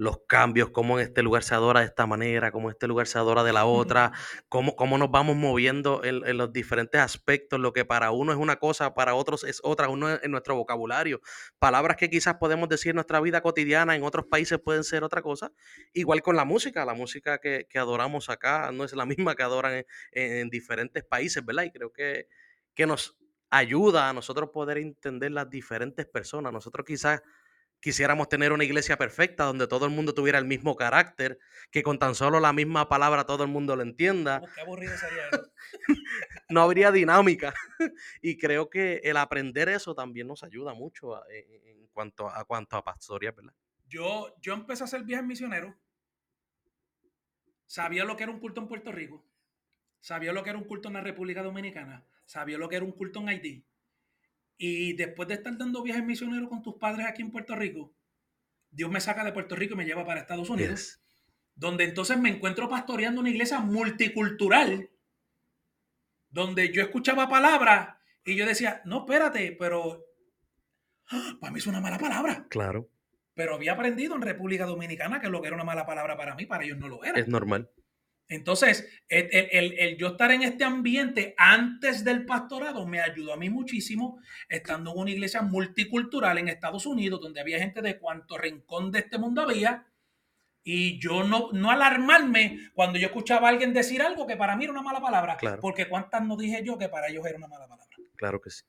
los 0.02 0.21
cambios, 0.26 0.71
cómo 0.71 0.99
en 0.99 1.07
este 1.07 1.23
lugar 1.23 1.42
se 1.45 1.54
adora 1.54 1.81
de 1.81 1.87
esta 1.87 2.07
manera, 2.07 2.50
cómo 2.50 2.69
en 2.69 2.73
este 2.73 2.88
lugar 2.88 3.07
se 3.07 3.19
adora 3.19 3.45
de 3.45 3.52
la 3.52 3.66
otra, 3.66 4.12
cómo, 4.49 4.75
cómo 4.75 4.99
nos 4.99 5.11
vamos 5.11 5.37
moviendo 5.37 6.02
en, 6.02 6.26
en, 6.26 6.38
los 6.38 6.52
diferentes 6.52 7.00
aspectos, 7.00 7.61
lo 7.61 7.73
que 7.73 7.85
para 7.85 8.11
uno 8.11 8.33
es 8.33 8.38
una 8.38 8.57
cosa, 8.57 8.95
para 8.95 9.14
otros 9.14 9.45
es 9.45 9.61
otra, 9.62 9.88
uno 9.88 10.11
en 10.11 10.31
nuestro 10.31 10.57
vocabulario. 10.57 11.21
Palabras 11.59 11.97
que 11.97 12.11
quizás 12.11 12.35
podemos 12.35 12.69
decir 12.69 12.90
en 12.90 12.97
nuestra 12.97 13.21
vida 13.21 13.42
cotidiana, 13.42 13.95
en 13.95 14.02
otros 14.02 14.26
países 14.26 14.59
pueden 14.59 14.83
ser 14.83 15.04
otra 15.04 15.23
cosa. 15.23 15.52
Igual 15.92 16.23
con 16.23 16.37
la 16.37 16.45
música, 16.45 16.85
la 16.85 16.95
música 16.95 17.38
que, 17.38 17.66
que 17.69 17.78
adoramos 17.78 18.28
acá 18.28 18.73
no 18.73 18.85
es 18.85 18.95
la 18.95 19.07
misma 19.07 19.35
que 19.37 19.42
adoran 19.42 19.75
en, 19.75 19.87
en 20.12 20.50
diferentes 20.50 21.04
países, 21.04 21.45
¿verdad? 21.45 21.64
Y 21.64 21.71
creo 21.71 21.92
que, 21.92 22.26
que 22.75 22.87
nos 22.87 23.21
ayuda 23.52 24.09
a 24.09 24.12
nosotros 24.14 24.50
poder 24.50 24.78
entender 24.78 25.30
las 25.30 25.49
diferentes 25.49 26.06
personas. 26.06 26.52
Nosotros 26.52 26.87
quizás 26.87 27.23
quisiéramos 27.80 28.28
tener 28.28 28.50
una 28.50 28.64
iglesia 28.64 28.97
perfecta 28.97 29.44
donde 29.44 29.66
todo 29.66 29.85
el 29.85 29.92
mundo 29.92 30.14
tuviera 30.14 30.38
el 30.38 30.47
mismo 30.47 30.75
carácter, 30.75 31.38
que 31.71 31.82
con 31.82 31.99
tan 31.99 32.14
solo 32.14 32.40
la 32.40 32.54
misma 32.54 32.88
palabra 32.88 33.25
todo 33.25 33.44
el 33.44 33.50
mundo 33.50 33.76
lo 33.76 33.82
entienda. 33.82 34.40
Oh, 34.42 34.49
qué 34.54 34.61
aburrido 34.62 34.97
sería 34.97 35.28
eso. 35.30 35.52
no 36.49 36.62
habría 36.62 36.90
dinámica. 36.90 37.52
y 38.23 38.38
creo 38.38 38.71
que 38.71 39.02
el 39.04 39.18
aprender 39.18 39.68
eso 39.68 39.94
también 39.94 40.28
nos 40.28 40.42
ayuda 40.44 40.73
mucho 40.73 41.14
a, 41.14 41.25
en, 41.28 41.66
en, 41.66 41.87
cuanto 41.88 42.28
a, 42.28 42.44
cuanto 42.47 42.78
a 42.78 42.85
pastoría, 42.85 43.32
¿verdad? 43.32 43.52
Yo, 43.87 44.35
yo 44.40 44.54
empecé 44.54 44.85
a 44.85 44.87
hacer 44.87 45.02
viajes 45.02 45.26
misioneros. 45.26 45.75
Sabía 47.66 48.06
lo 48.06 48.16
que 48.16 48.23
era 48.23 48.32
un 48.32 48.40
culto 48.40 48.62
en 48.62 48.68
Puerto 48.68 48.92
Rico. 48.92 49.26
Sabía 50.00 50.32
lo 50.32 50.42
que 50.42 50.50
era 50.50 50.59
un 50.59 50.64
culto 50.64 50.88
en 50.88 50.94
la 50.94 51.02
República 51.02 51.42
Dominicana 51.42 52.06
sabía 52.32 52.56
lo 52.56 52.68
que 52.68 52.76
era 52.76 52.84
un 52.84 52.92
culto 52.92 53.20
en 53.20 53.28
Haití. 53.28 53.66
Y 54.56 54.94
después 54.94 55.28
de 55.28 55.34
estar 55.34 55.56
dando 55.58 55.82
viajes 55.82 56.04
misioneros 56.04 56.48
con 56.48 56.62
tus 56.62 56.76
padres 56.76 57.06
aquí 57.06 57.20
en 57.20 57.30
Puerto 57.30 57.54
Rico, 57.54 57.94
Dios 58.70 58.90
me 58.90 59.00
saca 59.00 59.22
de 59.22 59.32
Puerto 59.32 59.54
Rico 59.54 59.74
y 59.74 59.76
me 59.76 59.84
lleva 59.84 60.06
para 60.06 60.20
Estados 60.20 60.48
Unidos, 60.48 60.80
yes. 60.80 61.02
donde 61.54 61.84
entonces 61.84 62.18
me 62.18 62.30
encuentro 62.30 62.70
pastoreando 62.70 63.20
una 63.20 63.28
iglesia 63.28 63.60
multicultural, 63.60 64.90
donde 66.30 66.72
yo 66.72 66.80
escuchaba 66.80 67.28
palabras 67.28 67.96
y 68.24 68.34
yo 68.34 68.46
decía, 68.46 68.80
no, 68.86 69.00
espérate, 69.00 69.54
pero 69.58 70.06
¡ah! 71.10 71.36
para 71.38 71.52
mí 71.52 71.58
es 71.58 71.66
una 71.66 71.80
mala 71.80 71.98
palabra. 71.98 72.46
Claro. 72.48 72.88
Pero 73.34 73.56
había 73.56 73.72
aprendido 73.72 74.14
en 74.14 74.22
República 74.22 74.64
Dominicana 74.64 75.20
que 75.20 75.28
lo 75.28 75.42
que 75.42 75.48
era 75.48 75.56
una 75.56 75.64
mala 75.64 75.84
palabra 75.84 76.16
para 76.16 76.34
mí, 76.34 76.46
para 76.46 76.64
ellos 76.64 76.78
no 76.78 76.88
lo 76.88 77.04
era. 77.04 77.18
Es 77.18 77.28
normal. 77.28 77.70
Entonces, 78.28 78.88
el, 79.08 79.28
el, 79.32 79.72
el, 79.78 79.96
yo 79.98 80.08
estar 80.08 80.30
en 80.32 80.42
este 80.42 80.64
ambiente 80.64 81.34
antes 81.36 82.02
del 82.02 82.24
pastorado 82.24 82.86
me 82.86 83.00
ayudó 83.00 83.34
a 83.34 83.36
mí 83.36 83.50
muchísimo, 83.50 84.20
estando 84.48 84.92
en 84.92 84.98
una 84.98 85.10
iglesia 85.10 85.42
multicultural 85.42 86.38
en 86.38 86.48
Estados 86.48 86.86
Unidos, 86.86 87.20
donde 87.20 87.40
había 87.40 87.58
gente 87.58 87.82
de 87.82 87.98
cuanto 87.98 88.38
rincón 88.38 88.90
de 88.90 89.00
este 89.00 89.18
mundo 89.18 89.42
había, 89.42 89.86
y 90.64 90.98
yo 91.00 91.24
no, 91.24 91.50
no 91.52 91.70
alarmarme 91.70 92.70
cuando 92.72 92.98
yo 92.98 93.06
escuchaba 93.06 93.48
a 93.48 93.50
alguien 93.50 93.74
decir 93.74 94.00
algo 94.00 94.26
que 94.26 94.36
para 94.36 94.56
mí 94.56 94.64
era 94.64 94.72
una 94.72 94.82
mala 94.82 95.00
palabra, 95.00 95.36
Claro. 95.36 95.60
porque 95.60 95.88
cuántas 95.88 96.22
no 96.24 96.36
dije 96.36 96.62
yo 96.64 96.78
que 96.78 96.88
para 96.88 97.08
ellos 97.08 97.26
era 97.26 97.36
una 97.36 97.48
mala 97.48 97.66
palabra. 97.66 97.86
Claro 98.16 98.40
que 98.40 98.50
sí. 98.50 98.62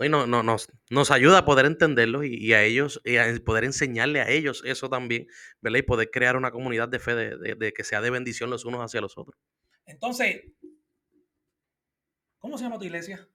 Y 0.00 0.08
no, 0.08 0.26
no, 0.26 0.42
nos, 0.42 0.68
nos 0.90 1.10
ayuda 1.12 1.38
a 1.38 1.44
poder 1.44 1.64
entenderlos 1.66 2.24
y, 2.24 2.34
y 2.34 2.54
a 2.54 2.62
ellos, 2.64 3.00
y 3.04 3.18
a 3.18 3.26
poder 3.44 3.64
enseñarle 3.64 4.20
a 4.20 4.28
ellos 4.28 4.62
eso 4.64 4.88
también, 4.88 5.26
¿verdad? 5.60 5.78
Y 5.78 5.82
poder 5.82 6.10
crear 6.10 6.36
una 6.36 6.50
comunidad 6.50 6.88
de 6.88 6.98
fe 6.98 7.14
de, 7.14 7.36
de- 7.38 7.54
de 7.54 7.72
que 7.72 7.84
sea 7.84 8.00
de 8.00 8.10
bendición 8.10 8.50
los 8.50 8.64
unos 8.64 8.80
hacia 8.80 9.00
los 9.00 9.16
otros. 9.16 9.38
Entonces, 9.86 10.42
¿cómo 12.38 12.58
se 12.58 12.64
llama 12.64 12.78
tu 12.78 12.84
iglesia? 12.84 13.28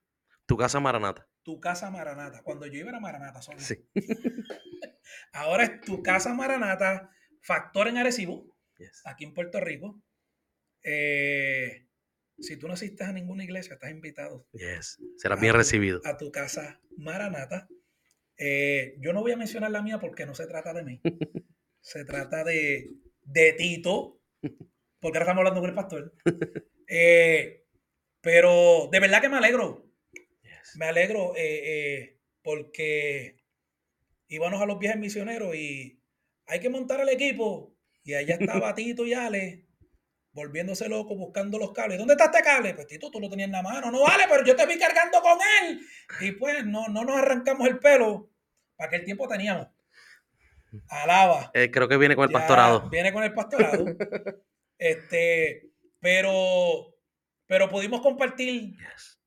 Tu 0.46 0.56
casa 0.56 0.80
Maranata. 0.80 1.26
Tu 1.42 1.58
casa 1.60 1.90
Maranata. 1.90 2.42
Cuando 2.42 2.66
yo 2.66 2.80
iba 2.80 2.90
era 2.90 3.00
Maranata 3.00 3.40
solo. 3.40 3.60
Sí. 3.60 3.76
Ahora 5.32 5.64
es 5.64 5.80
tu 5.80 6.02
casa 6.02 6.34
Maranata, 6.34 7.10
factor 7.40 7.88
en 7.88 7.96
Arecibo, 7.98 8.46
Yes. 8.76 9.02
aquí 9.06 9.24
en 9.24 9.34
Puerto 9.34 9.58
Rico. 9.60 10.00
Eh, 10.82 11.87
si 12.40 12.56
tú 12.56 12.66
no 12.68 12.74
asistes 12.74 13.06
a 13.06 13.12
ninguna 13.12 13.44
iglesia, 13.44 13.74
estás 13.74 13.90
invitado 13.90 14.46
Yes. 14.52 14.98
Serás 15.16 15.40
bien 15.40 15.52
tu- 15.52 15.58
recibido. 15.58 16.00
a 16.04 16.16
tu 16.16 16.30
casa 16.30 16.80
Maranata. 16.96 17.68
Eh, 18.36 18.94
yo 18.98 19.12
no 19.12 19.20
voy 19.20 19.32
a 19.32 19.36
mencionar 19.36 19.70
la 19.70 19.82
mía 19.82 19.98
porque 19.98 20.24
no 20.26 20.34
se 20.34 20.46
trata 20.46 20.72
de 20.72 20.84
mí. 20.84 21.00
se 21.80 22.04
trata 22.04 22.44
de, 22.44 22.90
de 23.22 23.52
Tito, 23.54 24.20
porque 25.00 25.18
ahora 25.18 25.20
estamos 25.32 25.38
hablando 25.40 25.60
con 25.60 25.70
el 25.70 25.74
pastor. 25.76 26.14
Eh, 26.86 27.64
pero 28.20 28.88
de 28.92 29.00
verdad 29.00 29.20
que 29.20 29.28
me 29.28 29.36
alegro. 29.38 29.90
Yes. 30.42 30.76
Me 30.76 30.86
alegro 30.86 31.34
eh, 31.36 31.62
eh, 31.96 32.20
porque 32.42 33.42
íbamos 34.28 34.60
a 34.62 34.66
los 34.66 34.78
viajes 34.78 35.00
misioneros 35.00 35.54
y 35.54 36.00
hay 36.46 36.60
que 36.60 36.70
montar 36.70 37.00
el 37.00 37.08
equipo. 37.08 37.74
Y 38.04 38.14
allá 38.14 38.36
estaba 38.40 38.74
Tito 38.74 39.04
y 39.06 39.12
Ale 39.14 39.66
volviéndose 40.38 40.88
loco 40.88 41.14
buscando 41.16 41.58
los 41.58 41.72
cables. 41.72 41.98
¿Dónde 41.98 42.14
está 42.14 42.26
este 42.26 42.42
cable? 42.42 42.74
Pues 42.74 42.86
Tito, 42.86 43.10
tú 43.10 43.20
lo 43.20 43.28
tenías 43.28 43.46
en 43.46 43.52
la 43.52 43.62
mano. 43.62 43.90
No 43.90 44.00
vale, 44.02 44.24
pero 44.28 44.44
yo 44.44 44.54
te 44.56 44.66
vi 44.66 44.78
cargando 44.78 45.20
con 45.20 45.38
él. 45.62 45.80
Y 46.20 46.32
pues 46.32 46.64
no, 46.64 46.88
no 46.88 47.04
nos 47.04 47.16
arrancamos 47.16 47.66
el 47.68 47.78
pelo. 47.78 48.30
Para 48.76 48.88
aquel 48.88 49.04
tiempo 49.04 49.26
teníamos. 49.28 49.66
Alaba. 50.88 51.50
Eh, 51.54 51.70
creo 51.70 51.88
que 51.88 51.96
viene 51.96 52.14
con 52.14 52.24
el 52.24 52.30
Ya 52.30 52.38
pastorado. 52.38 52.88
Viene 52.88 53.12
con 53.12 53.24
el 53.24 53.32
pastorado. 53.34 53.84
este, 54.78 55.70
pero, 56.00 56.94
pero 57.46 57.68
pudimos 57.68 58.00
compartir 58.00 58.76
Yes. 58.76 59.20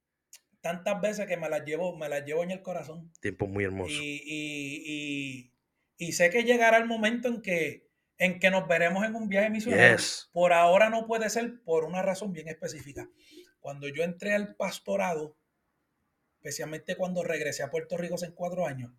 tantas 0.62 1.02
veces 1.02 1.28
que 1.28 1.38
me 1.38 1.50
las 1.50 1.66
llevo, 1.66 1.96
me 1.98 2.08
las 2.08 2.24
llevo 2.26 2.44
en 2.44 2.52
el 2.52 2.62
corazón. 2.62 3.12
Tiempo 3.22 3.48
muy 3.48 3.64
hermoso. 3.64 3.92
Y, 3.92 4.22
y, 4.26 4.84
y, 4.86 6.08
y 6.08 6.12
sé 6.14 6.30
que 6.30 6.44
llegará 6.44 6.78
el 6.78 6.86
momento 6.86 7.28
en 7.28 7.42
que, 7.42 7.90
en 8.22 8.38
que 8.38 8.52
nos 8.52 8.68
veremos 8.68 9.04
en 9.04 9.16
un 9.16 9.28
viaje 9.28 9.50
misionero. 9.50 9.98
Yes. 9.98 10.30
Por 10.32 10.54
ahora 10.54 10.92
no 10.92 11.08
puede 11.08 11.28
ser 11.32 11.60
por 11.64 11.86
una 11.86 12.04
razón 12.04 12.32
bien 12.32 12.48
específica. 12.50 13.10
Cuando 13.60 13.88
yo 13.88 14.04
entré 14.04 14.36
al 14.36 14.54
pastorado, 14.56 15.36
especialmente 16.36 16.96
cuando 16.96 17.24
regresé 17.24 17.64
a 17.64 17.72
Puerto 17.72 17.98
Rico 17.98 18.16
hace 18.16 18.32
cuatro 18.32 18.68
años, 18.68 18.92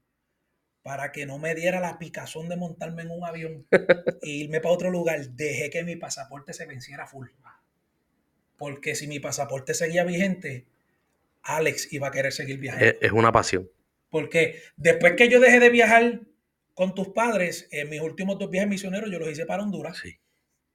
para 0.82 1.12
que 1.12 1.24
no 1.24 1.38
me 1.38 1.54
diera 1.54 1.78
la 1.78 2.00
picazón 2.00 2.48
de 2.48 2.56
montarme 2.56 3.02
en 3.02 3.12
un 3.12 3.24
avión 3.24 3.64
e 4.22 4.28
irme 4.28 4.60
para 4.60 4.74
otro 4.74 4.90
lugar, 4.90 5.24
dejé 5.28 5.70
que 5.70 5.84
mi 5.84 5.94
pasaporte 5.94 6.52
se 6.52 6.66
venciera 6.66 7.06
full. 7.06 7.28
Porque 8.58 8.96
si 8.96 9.06
mi 9.06 9.20
pasaporte 9.20 9.72
seguía 9.72 10.02
vigente, 10.02 10.66
Alex 11.42 11.92
iba 11.92 12.08
a 12.08 12.10
querer 12.10 12.32
seguir 12.32 12.58
viajando. 12.58 12.86
Es, 12.86 12.96
es 13.00 13.12
una 13.12 13.30
pasión. 13.30 13.70
Porque 14.10 14.60
después 14.76 15.14
que 15.16 15.28
yo 15.28 15.38
dejé 15.38 15.60
de 15.60 15.70
viajar 15.70 16.22
con 16.74 16.94
tus 16.94 17.08
padres, 17.08 17.68
en 17.70 17.90
mis 17.90 18.00
últimos 18.00 18.38
dos 18.38 18.50
viajes 18.50 18.68
misioneros 18.68 19.10
yo 19.10 19.18
los 19.18 19.30
hice 19.30 19.46
para 19.46 19.62
Honduras. 19.62 19.98
Sí. 19.98 20.18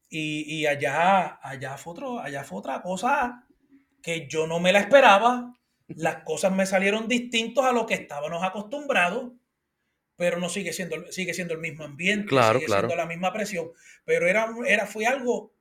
Y, 0.10 0.60
y 0.62 0.68
allá, 0.68 1.39
allá, 1.42 1.77
fue 1.77 1.94
otro, 1.94 2.20
allá 2.20 2.44
fue 2.44 2.60
otra 2.60 2.82
cosa 2.82 3.46
que 4.01 4.27
yo 4.27 4.48
no 4.48 4.60
me 4.60 4.72
la 4.72 4.80
esperaba. 4.80 5.54
Las 5.88 6.24
cosas 6.24 6.54
me 6.54 6.66
salieron 6.66 7.08
distintos 7.08 7.66
a 7.66 7.72
lo 7.72 7.86
que 7.86 7.96
estábamos 7.96 8.44
acostumbrados, 8.44 9.34
pero 10.16 10.39
no 10.39 10.50
sigue 10.50 10.74
siendo, 10.74 11.12
sigue 11.12 11.34
siendo 11.34 11.54
el 11.54 11.60
mismo 11.60 11.84
ambiente, 11.84 12.27
Claro, 12.27 12.60
sigue 12.60 12.68
claro. 12.68 12.88
siendo 12.88 12.96
la 12.96 13.08
misma 13.08 13.34
presión. 13.34 13.72
Pero 14.06 14.27
era, 14.27 14.54
era, 14.66 14.86
fue 14.86 15.06
algo 15.06 15.54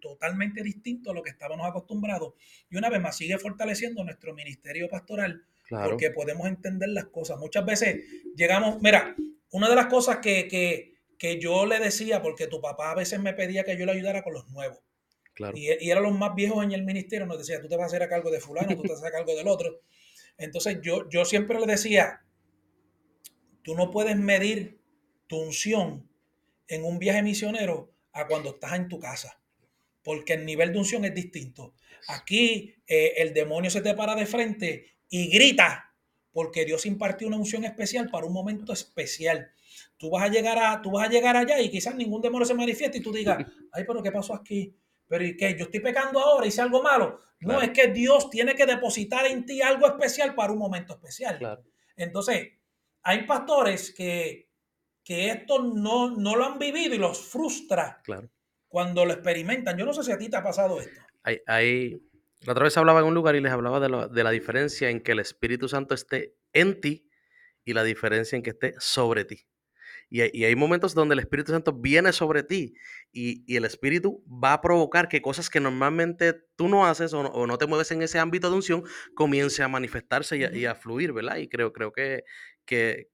totalmente 0.00 0.62
distinto 0.62 1.10
a 1.10 1.14
lo 1.14 1.22
que 1.22 1.30
estábamos 1.30 1.66
acostumbrados. 1.68 2.34
Y 2.68 2.76
una 2.76 2.88
vez 2.88 3.00
más 3.00 3.16
sigue 3.16 3.38
fortaleciendo 3.38 4.02
nuestro 4.04 4.34
ministerio 4.34 4.88
pastoral 4.88 5.44
Claro. 5.70 5.90
porque 5.90 6.10
podemos 6.10 6.48
entender 6.48 6.88
las 6.88 7.06
cosas. 7.06 7.38
Muchas 7.38 7.64
veces 7.64 8.02
llegamos, 8.34 8.82
mira, 8.82 9.14
una 9.52 9.68
de 9.68 9.76
las 9.76 9.86
cosas 9.86 10.18
que, 10.18 10.48
que, 10.48 10.94
que 11.16 11.38
yo 11.38 11.64
le 11.64 11.78
decía, 11.78 12.20
porque 12.22 12.48
tu 12.48 12.60
papá 12.60 12.90
a 12.90 12.96
veces 12.96 13.20
me 13.20 13.34
pedía 13.34 13.62
que 13.62 13.78
yo 13.78 13.86
le 13.86 13.92
ayudara 13.92 14.22
con 14.22 14.34
los 14.34 14.48
nuevos, 14.48 14.80
Claro. 15.32 15.56
y, 15.56 15.68
y 15.80 15.90
eran 15.90 16.02
los 16.02 16.18
más 16.18 16.34
viejos 16.34 16.64
en 16.64 16.72
el 16.72 16.82
ministerio, 16.82 17.24
nos 17.24 17.38
decía, 17.38 17.60
tú 17.62 17.68
te 17.68 17.76
vas 17.76 17.84
a 17.84 17.86
hacer 17.86 18.02
a 18.02 18.08
cargo 18.08 18.30
de 18.32 18.40
fulano, 18.40 18.74
tú 18.76 18.82
te 18.82 18.88
vas 18.88 18.98
a 18.98 19.06
hacer 19.06 19.14
a 19.14 19.18
cargo 19.18 19.34
del 19.36 19.46
otro. 19.46 19.80
Entonces 20.36 20.78
yo, 20.82 21.08
yo 21.08 21.24
siempre 21.24 21.60
le 21.60 21.66
decía, 21.66 22.24
tú 23.62 23.74
no 23.76 23.90
puedes 23.92 24.16
medir 24.16 24.80
tu 25.28 25.38
unción 25.38 26.08
en 26.66 26.84
un 26.84 26.98
viaje 26.98 27.22
misionero 27.22 27.92
a 28.12 28.26
cuando 28.26 28.50
estás 28.50 28.72
en 28.74 28.88
tu 28.88 28.98
casa, 28.98 29.40
porque 30.02 30.32
el 30.34 30.44
nivel 30.44 30.72
de 30.72 30.78
unción 30.80 31.04
es 31.04 31.14
distinto. 31.14 31.74
Aquí 32.08 32.74
eh, 32.86 33.14
el 33.18 33.32
demonio 33.34 33.70
se 33.70 33.82
te 33.82 33.94
para 33.94 34.14
de 34.16 34.26
frente 34.26 34.86
y 35.10 35.28
grita 35.28 35.92
porque 36.32 36.64
Dios 36.64 36.86
impartió 36.86 37.26
una 37.28 37.36
unción 37.36 37.64
especial 37.64 38.08
para 38.08 38.24
un 38.26 38.32
momento 38.32 38.72
especial. 38.72 39.50
Tú 39.98 40.08
vas 40.10 40.22
a 40.22 40.28
llegar 40.28 40.58
a, 40.58 40.80
tú 40.80 40.92
vas 40.92 41.08
a 41.08 41.10
llegar 41.10 41.36
allá 41.36 41.60
y 41.60 41.68
quizás 41.70 41.94
ningún 41.94 42.22
demonio 42.22 42.46
se 42.46 42.54
manifieste 42.54 42.98
y 42.98 43.02
tú 43.02 43.12
digas, 43.12 43.38
ay, 43.72 43.84
pero 43.86 44.02
¿qué 44.02 44.10
pasó 44.12 44.34
aquí? 44.34 44.74
Pero 45.08 45.24
¿y 45.26 45.36
qué? 45.36 45.56
Yo 45.58 45.64
estoy 45.64 45.80
pecando 45.80 46.20
ahora, 46.20 46.46
hice 46.46 46.62
algo 46.62 46.82
malo. 46.82 47.18
No, 47.40 47.48
Claro. 47.48 47.62
es 47.62 47.70
que 47.70 47.88
Dios 47.88 48.30
tiene 48.30 48.54
que 48.54 48.64
depositar 48.66 49.26
en 49.26 49.44
ti 49.44 49.60
algo 49.60 49.86
especial 49.88 50.34
para 50.34 50.52
un 50.52 50.58
momento 50.58 50.94
especial. 50.94 51.36
Claro. 51.38 51.64
Entonces, 51.96 52.48
hay 53.02 53.26
pastores 53.26 53.92
que, 53.92 54.48
que 55.02 55.30
esto 55.30 55.60
no, 55.62 56.16
no 56.16 56.36
lo 56.36 56.44
han 56.44 56.58
vivido 56.58 56.94
y 56.94 56.98
los 56.98 57.18
frustra 57.18 58.00
Claro. 58.04 58.30
cuando 58.68 59.04
lo 59.04 59.12
experimentan. 59.14 59.76
Yo 59.76 59.84
no 59.84 59.92
sé 59.92 60.04
si 60.04 60.12
a 60.12 60.18
ti 60.18 60.28
te 60.28 60.36
ha 60.36 60.42
pasado 60.44 60.80
esto. 60.80 61.00
Hay, 61.24 61.38
hay- 61.46 62.00
La 62.46 62.52
otra 62.52 62.64
vez 62.64 62.76
hablaba 62.76 63.00
en 63.00 63.06
un 63.06 63.14
lugar 63.14 63.36
y 63.36 63.40
les 63.40 63.52
hablaba 63.52 63.80
de, 63.80 63.88
lo- 63.88 64.08
de 64.08 64.24
la 64.24 64.30
diferencia 64.30 64.88
en 64.90 65.00
que 65.02 65.12
el 65.12 65.18
Espíritu 65.20 65.68
Santo 65.68 65.94
esté 65.94 66.36
en 66.52 66.80
ti 66.80 67.08
y 67.64 67.74
la 67.74 67.84
diferencia 67.84 68.36
en 68.36 68.42
que 68.42 68.50
esté 68.50 68.74
sobre 68.78 69.24
ti. 69.24 69.46
Y 70.10 70.22
hay, 70.22 70.30
y 70.34 70.44
hay 70.44 70.56
momentos 70.56 70.94
donde 70.94 71.14
el 71.14 71.20
Espíritu 71.20 71.52
Santo 71.52 71.72
viene 71.74 72.12
sobre 72.12 72.42
ti 72.44 72.74
y, 73.12 73.44
y 73.52 73.56
el 73.56 73.64
Espíritu 73.66 74.24
va 74.28 74.54
a 74.54 74.62
provocar 74.62 75.08
que 75.08 75.22
cosas 75.22 75.50
que 75.50 75.60
normalmente 75.60 76.34
tú 76.56 76.68
no 76.68 76.86
haces 76.86 77.12
o 77.14 77.22
no, 77.24 77.30
o 77.30 77.46
no 77.46 77.58
te 77.58 77.66
mueves 77.66 77.90
en 77.92 78.02
ese 78.02 78.18
ámbito 78.20 78.50
de 78.50 78.56
unción 78.56 78.84
comience 79.14 79.62
a 79.62 79.68
manifestarse 79.68 80.38
y 80.38 80.44
a, 80.44 80.54
y 80.56 80.66
a 80.66 80.74
fluir, 80.76 81.12
¿verdad? 81.12 81.38
Y 81.38 81.48
creo, 81.48 81.72
creo 81.72 81.92
que, 81.92 82.24
que, 82.66 83.08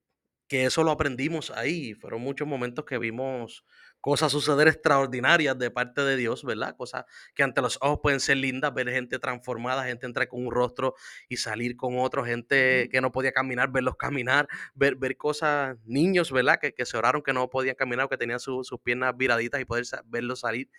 que 0.48 0.64
eso 0.66 0.84
lo 0.84 0.90
aprendimos 0.92 1.50
ahí. 1.50 1.94
Fueron 1.94 2.22
muchos 2.22 2.48
momentos 2.48 2.84
que 2.84 2.98
vimos 2.98 3.64
cosas 4.06 4.30
suceder 4.30 4.68
extraordinarias 4.68 5.58
de 5.58 5.68
parte 5.68 6.02
de 6.02 6.16
Dios, 6.16 6.44
¿verdad? 6.44 6.76
Cosas 6.76 7.06
que 7.34 7.42
ante 7.42 7.60
los 7.60 7.76
ojos 7.80 7.98
pueden 8.00 8.20
ser 8.20 8.36
lindas, 8.36 8.72
ver 8.72 8.88
gente 8.88 9.18
transformada, 9.18 9.84
gente 9.84 10.06
entrar 10.06 10.28
con 10.28 10.46
un 10.46 10.52
rostro 10.52 10.94
y 11.28 11.38
salir 11.38 11.76
con 11.76 11.98
otro, 11.98 12.24
gente 12.24 12.88
que 12.88 13.00
no 13.00 13.10
podía 13.10 13.32
caminar, 13.32 13.72
verlos 13.72 13.96
caminar, 13.96 14.46
ver, 14.76 14.94
ver 14.94 15.16
cosas, 15.16 15.76
niños, 15.84 16.30
¿verdad? 16.30 16.60
Que, 16.60 16.72
que 16.72 16.86
se 16.86 16.96
oraron 16.96 17.20
que 17.20 17.32
no 17.32 17.50
podían 17.50 17.74
caminar, 17.74 18.04
o 18.04 18.08
que 18.08 18.16
tenían 18.16 18.38
su- 18.38 18.62
sus 18.62 18.78
piernas 18.78 19.16
viraditas 19.16 19.60
y 19.60 19.64
poder 19.64 19.84
verlos 20.04 20.38
salir 20.38 20.70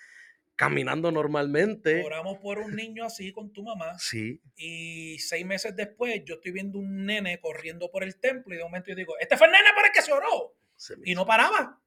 caminando 0.56 1.12
normalmente. 1.12 2.04
Oramos 2.06 2.38
por 2.38 2.60
un 2.60 2.78
niño 2.78 3.04
así 3.04 3.34
con 3.34 3.52
tu 3.52 3.62
mamá 3.62 4.00
Sí, 4.00 4.42
y 4.56 5.20
seis 5.20 5.46
meses 5.46 5.76
después 5.76 6.24
yo 6.26 6.36
estoy 6.36 6.54
viendo 6.54 6.80
un 6.80 7.06
nene 7.06 7.42
corriendo 7.42 7.92
por 7.92 8.04
el 8.06 8.16
templo 8.22 8.54
y 8.56 8.58
de 8.58 8.64
momento 8.64 8.90
yo 8.90 8.96
digo, 8.96 9.16
este 9.20 9.36
fue 9.36 9.48
el 9.48 9.52
nene 9.52 9.70
por 9.76 9.86
el 9.86 9.92
que 9.92 10.02
se 10.02 10.14
oró. 10.14 10.56
se 10.78 10.96
Y 11.04 11.14
no 11.14 11.26
paraba, 11.26 11.82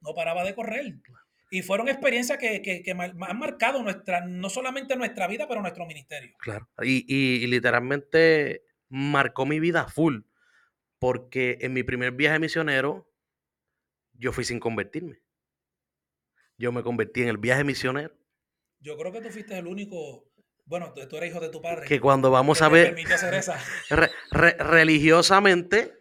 no 0.00 0.14
paraba 0.14 0.44
de 0.44 0.54
correr. 0.54 0.94
Y 1.50 1.62
fueron 1.62 1.88
experiencias 1.88 2.38
que, 2.38 2.60
que, 2.60 2.82
que 2.82 2.90
han 2.90 3.38
marcado 3.38 3.82
nuestra, 3.82 4.26
no 4.26 4.50
solamente 4.50 4.96
nuestra 4.96 5.26
vida, 5.28 5.46
pero 5.48 5.60
nuestro 5.62 5.86
ministerio. 5.86 6.34
Claro. 6.40 6.68
Y, 6.82 7.04
y- 7.06 7.44
y 7.44 7.46
literalmente 7.46 8.64
marcó 8.88 9.46
mi 9.46 9.60
vida 9.60 9.86
full. 9.88 10.20
Porque 10.98 11.58
en 11.60 11.72
mi 11.74 11.82
primer 11.82 12.12
viaje 12.12 12.38
misionero, 12.38 13.08
yo 14.14 14.32
fui 14.32 14.44
sin 14.44 14.58
convertirme. 14.58 15.20
Yo 16.58 16.72
me 16.72 16.82
convertí 16.82 17.22
en 17.22 17.28
el 17.28 17.36
viaje 17.36 17.64
misionero. 17.64 18.14
Yo 18.80 18.96
creo 18.96 19.12
que 19.12 19.20
tú 19.20 19.28
fuiste 19.30 19.56
el 19.58 19.66
único, 19.66 20.30
bueno, 20.64 20.92
tú, 20.94 21.06
tú 21.06 21.16
eres 21.18 21.30
hijo 21.30 21.40
de 21.40 21.50
tu 21.50 21.60
padre. 21.60 21.86
Que 21.86 22.00
cuando 22.00 22.30
vamos 22.30 22.58
que 22.58 22.64
a 22.64 22.68
ver 22.68 22.96
hacer 23.12 23.34
esa. 23.34 23.58
re- 23.90 24.10
re- 24.30 24.56
religiosamente, 24.58 25.95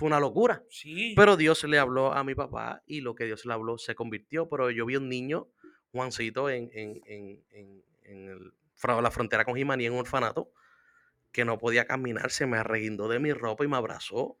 fue 0.00 0.08
una 0.08 0.18
locura. 0.18 0.64
Sí. 0.70 1.12
Pero 1.14 1.36
Dios 1.36 1.62
le 1.64 1.78
habló 1.78 2.12
a 2.12 2.24
mi 2.24 2.34
papá 2.34 2.82
y 2.86 3.02
lo 3.02 3.14
que 3.14 3.26
Dios 3.26 3.44
le 3.44 3.52
habló 3.52 3.78
se 3.78 3.94
convirtió. 3.94 4.48
Pero 4.48 4.70
yo 4.70 4.86
vi 4.86 4.96
un 4.96 5.08
niño, 5.10 5.48
Juancito, 5.92 6.48
en, 6.50 6.70
en- 6.72 7.00
en- 7.06 7.44
en- 7.50 7.84
el 8.04 8.52
la 8.82 9.10
frontera 9.10 9.44
con 9.44 9.56
Jimaní, 9.56 9.84
en 9.84 9.92
un 9.92 9.98
orfanato, 10.00 10.52
que 11.32 11.44
no 11.44 11.58
podía 11.58 11.86
caminar, 11.86 12.30
se 12.30 12.46
me 12.46 12.56
arreguindó 12.56 13.08
de 13.08 13.18
mi 13.20 13.32
ropa 13.34 13.62
y 13.64 13.68
me 13.68 13.76
abrazó 13.76 14.38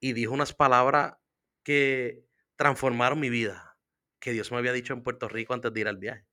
y 0.00 0.14
dijo 0.14 0.32
unas 0.32 0.54
palabras 0.54 1.16
que 1.62 2.24
transformaron 2.56 3.20
mi 3.20 3.28
vida, 3.28 3.76
que 4.20 4.32
Dios 4.32 4.50
me 4.50 4.58
había 4.58 4.72
dicho 4.72 4.94
en 4.94 5.02
Puerto 5.02 5.28
Rico 5.28 5.52
antes 5.52 5.72
de 5.72 5.80
ir 5.80 5.88
al 5.88 5.98
viaje. 5.98 6.24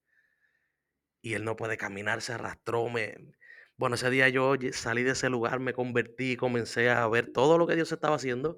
Y 1.22 1.34
él 1.34 1.44
no 1.44 1.56
puede 1.58 1.76
caminar, 1.78 2.22
se 2.22 2.34
arrastró. 2.34 2.90
Me... 2.90 3.18
Bueno, 3.82 3.96
ese 3.96 4.12
día 4.12 4.30
yo 4.30 4.54
salí 4.74 5.02
de 5.02 5.14
ese 5.14 5.28
lugar, 5.28 5.60
me 5.60 5.74
convertí, 5.74 6.38
comencé 6.38 6.92
a 6.92 7.08
ver 7.08 7.34
todo 7.34 7.58
lo 7.58 7.66
que 7.66 7.74
Dios 7.76 7.92
estaba 7.92 8.16
haciendo. 8.16 8.58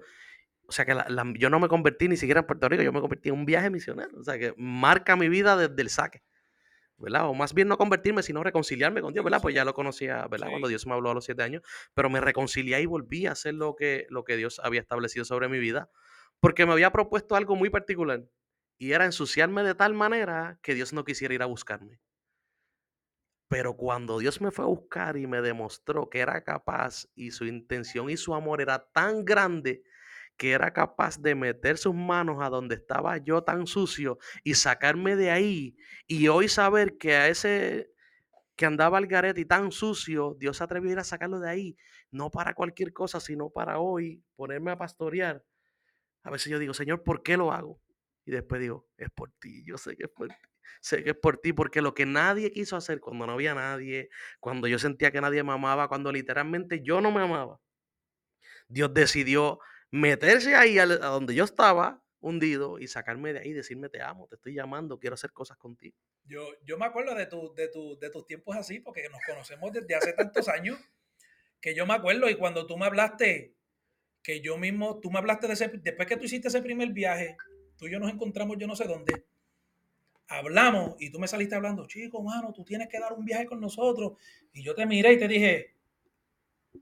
O 0.68 0.74
sea 0.74 0.86
que 0.86 0.94
la- 0.94 1.06
la- 1.08 1.32
yo 1.38 1.50
no 1.50 1.62
me 1.62 1.70
convertí 1.70 2.10
ni 2.10 2.18
siquiera 2.18 2.42
en 2.42 2.46
Puerto 2.46 2.68
Rico, 2.68 2.84
yo 2.84 2.92
me 2.92 3.00
convertí 3.00 3.30
en 3.30 3.36
un 3.36 3.46
viaje 3.46 3.70
misionero. 3.70 4.20
O 4.20 4.24
sea 4.24 4.38
que 4.38 4.54
marca 4.58 5.16
mi 5.16 5.30
vida 5.30 5.56
desde 5.56 5.82
el 5.82 5.90
saque. 5.90 6.24
¿verdad? 6.98 7.28
O 7.30 7.34
más 7.34 7.54
bien 7.54 7.68
no 7.70 7.78
convertirme, 7.78 8.24
sino 8.24 8.44
reconciliarme 8.44 9.02
con 9.02 9.14
Dios, 9.14 9.24
¿verdad? 9.26 9.42
Pues 9.42 9.56
ya 9.56 9.66
lo 9.66 9.74
conocía, 9.74 10.28
¿verdad? 10.28 10.48
Cuando. 10.52 10.68
Dios 10.70 10.86
me 10.88 10.94
habló 10.94 11.12
a 11.12 11.14
los 11.16 11.26
siete 11.26 11.44
años, 11.44 11.64
pero 11.94 12.10
me 12.10 12.22
reconcilié 12.22 12.82
y 12.82 12.86
volví 12.86 13.26
a 13.28 13.34
hacer 13.34 13.56
lo 13.56 13.76
que, 13.76 14.08
lo 14.10 14.24
que 14.26 14.38
Dios 14.38 14.60
había 14.64 14.82
establecido 14.82 15.26
sobre 15.26 15.50
mi 15.50 15.60
vida, 15.60 15.90
porque 16.42 16.66
me 16.66 16.74
había 16.74 16.92
propuesto 16.92 17.36
algo 17.36 17.56
muy 17.56 17.70
particular, 17.70 18.26
y 18.78 18.94
era 18.94 19.06
ensuciarme 19.06 19.64
de 19.64 19.76
tal 19.76 19.94
manera 19.94 20.60
que 20.62 20.76
Dios 20.76 20.94
no 20.94 21.04
quisiera 21.06 21.34
ir 21.34 21.42
a 21.44 21.48
buscarme. 21.48 22.00
Pero 23.54 23.78
cuando 23.78 24.18
Dios 24.18 24.42
me 24.42 24.50
fue 24.50 24.66
a 24.66 24.68
buscar 24.68 25.16
y 25.16 25.28
me 25.28 25.40
demostró 25.40 26.10
que 26.10 26.22
era 26.22 26.44
capaz 26.44 27.06
y 27.14 27.30
su 27.30 27.46
intención 27.46 28.10
y 28.10 28.18
su 28.18 28.34
amor 28.34 28.62
era 28.62 28.84
tan 28.92 29.24
grande 29.24 29.84
que 30.38 30.54
era 30.54 30.74
capaz 30.74 31.22
de 31.22 31.36
meter 31.36 31.78
sus 31.78 31.94
manos 31.94 32.40
a 32.42 32.50
donde 32.50 32.74
estaba 32.74 33.16
yo 33.18 33.44
tan 33.44 33.68
sucio 33.68 34.18
y 34.44 34.56
sacarme 34.56 35.16
de 35.16 35.30
ahí 35.30 35.78
y 36.08 36.30
hoy 36.30 36.48
saber 36.48 36.98
que 36.98 37.14
a 37.14 37.28
ese 37.28 37.92
que 38.56 38.66
andaba 38.66 38.98
al 38.98 39.06
garete 39.06 39.42
y 39.42 39.46
tan 39.46 39.72
sucio, 39.72 40.36
Dios 40.40 40.58
se 40.58 40.64
atrevió 40.64 40.90
a 40.90 40.94
ir 40.94 41.00
a 41.00 41.04
sacarlo 41.04 41.40
de 41.40 41.52
ahí, 41.52 41.78
no 42.10 42.32
para 42.32 42.56
cualquier 42.56 42.92
cosa, 42.92 43.20
sino 43.20 43.52
para 43.52 43.78
hoy 43.78 44.24
ponerme 44.36 44.72
a 44.72 44.80
pastorear. 44.80 45.44
A 46.24 46.32
veces 46.32 46.50
yo 46.50 46.58
digo, 46.58 46.74
Señor, 46.74 47.04
¿por 47.04 47.22
qué 47.22 47.38
lo 47.38 47.52
hago? 47.52 47.80
Y 48.26 48.32
después 48.32 48.60
digo, 48.60 48.88
es 48.98 49.12
por 49.12 49.30
ti, 49.34 49.64
yo 49.64 49.78
sé 49.78 49.96
que 49.96 50.06
es 50.06 50.10
por 50.10 50.30
ti. 50.30 50.53
Sé 50.82 51.04
que 51.04 51.12
es 51.12 51.16
por 51.16 51.38
ti, 51.38 51.54
porque 51.54 51.82
lo 51.82 51.94
que 51.94 52.06
nadie 52.06 52.52
quiso 52.52 52.76
hacer 52.76 53.00
cuando 53.00 53.26
no 53.26 53.34
había 53.34 53.54
nadie, 53.54 54.10
cuando 54.40 54.68
yo 54.68 54.80
sentía 54.80 55.12
que 55.12 55.22
nadie 55.22 55.44
me 55.44 55.54
amaba, 55.54 55.88
cuando 55.88 56.12
literalmente 56.12 56.82
yo 56.82 57.02
no 57.02 57.12
me 57.12 57.22
amaba, 57.22 57.60
Dios 58.68 58.94
decidió 58.94 59.60
meterse 59.92 60.56
ahí 60.56 60.80
a 60.80 60.86
donde 60.86 61.36
yo 61.36 61.44
estaba 61.44 62.04
hundido 62.24 62.80
y 62.80 62.88
sacarme 62.88 63.34
de 63.34 63.40
ahí 63.40 63.50
y 63.50 63.54
decirme 63.54 63.90
te 63.90 64.02
amo, 64.02 64.28
te 64.28 64.36
estoy 64.36 64.56
llamando, 64.56 64.98
quiero 64.98 65.14
hacer 65.16 65.32
cosas 65.32 65.58
contigo. 65.58 65.96
Yo, 66.24 66.48
yo 66.64 66.78
me 66.78 66.86
acuerdo 66.86 67.14
de, 67.14 67.26
tu, 67.26 67.54
de, 67.54 67.68
tu, 67.68 68.00
de 68.00 68.10
tus 68.10 68.26
tiempos 68.26 68.56
así, 68.56 68.80
porque 68.80 69.08
nos 69.10 69.20
conocemos 69.28 69.72
desde 69.74 69.96
hace 69.96 70.14
tantos 70.14 70.48
años, 70.48 70.80
que 71.60 71.76
yo 71.76 71.86
me 71.86 71.94
acuerdo 71.94 72.30
y 72.30 72.36
cuando 72.36 72.66
tú 72.66 72.78
me 72.78 72.86
hablaste, 72.86 73.56
que 74.24 74.40
yo 74.40 74.58
mismo, 74.58 75.00
tú 75.02 75.12
me 75.12 75.20
hablaste 75.20 75.48
de 75.48 75.54
ese, 75.54 75.68
después 75.68 76.08
que 76.08 76.16
tú 76.16 76.24
hiciste 76.24 76.48
ese 76.48 76.62
primer 76.62 76.90
viaje, 76.90 77.36
tú 77.78 77.88
y 77.88 77.92
yo 77.92 78.00
nos 78.00 78.12
encontramos 78.12 78.58
yo 78.58 78.68
no 78.68 78.76
sé 78.76 78.86
dónde, 78.86 79.26
hablamos 80.28 80.96
y 81.00 81.12
tú 81.12 81.20
me 81.20 81.28
saliste 81.28 81.56
hablando, 81.56 81.86
chico, 81.88 82.22
mano, 82.24 82.52
tú 82.54 82.64
tienes 82.64 82.88
que 82.90 83.00
dar 83.00 83.14
un 83.14 83.26
viaje 83.26 83.46
con 83.46 83.60
nosotros. 83.60 84.14
Y 84.54 84.64
yo 84.64 84.74
te 84.76 84.86
miré 84.86 85.14
y 85.14 85.20
te 85.20 85.28
dije, 85.28 85.76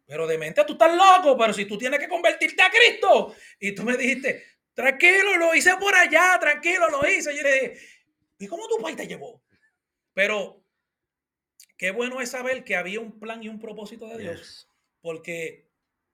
pero 0.05 0.25
de 0.27 0.37
mente 0.37 0.63
tú 0.65 0.73
estás 0.73 0.95
loco, 0.95 1.37
pero 1.37 1.53
si 1.53 1.65
tú 1.65 1.77
tienes 1.77 1.99
que 1.99 2.07
convertirte 2.07 2.61
a 2.61 2.69
Cristo. 2.69 3.35
Y 3.59 3.73
tú 3.73 3.83
me 3.83 3.97
dijiste, 3.97 4.43
tranquilo, 4.73 5.37
lo 5.37 5.53
hice 5.55 5.75
por 5.77 5.93
allá, 5.95 6.37
tranquilo, 6.39 6.89
lo 6.89 7.07
hice. 7.09 7.33
Y 7.33 7.37
yo 7.37 7.43
le 7.43 7.53
dije, 7.53 7.79
¿y 8.39 8.47
cómo 8.47 8.67
tu 8.67 8.81
país 8.81 8.95
te 8.95 9.07
llevó? 9.07 9.43
Pero 10.13 10.63
qué 11.77 11.91
bueno 11.91 12.21
es 12.21 12.29
saber 12.31 12.63
que 12.63 12.75
había 12.75 12.99
un 12.99 13.19
plan 13.19 13.41
y 13.43 13.49
un 13.49 13.59
propósito 13.59 14.07
de 14.07 14.17
Dios, 14.17 14.39
Yes. 14.39 14.67
porque 15.01 15.67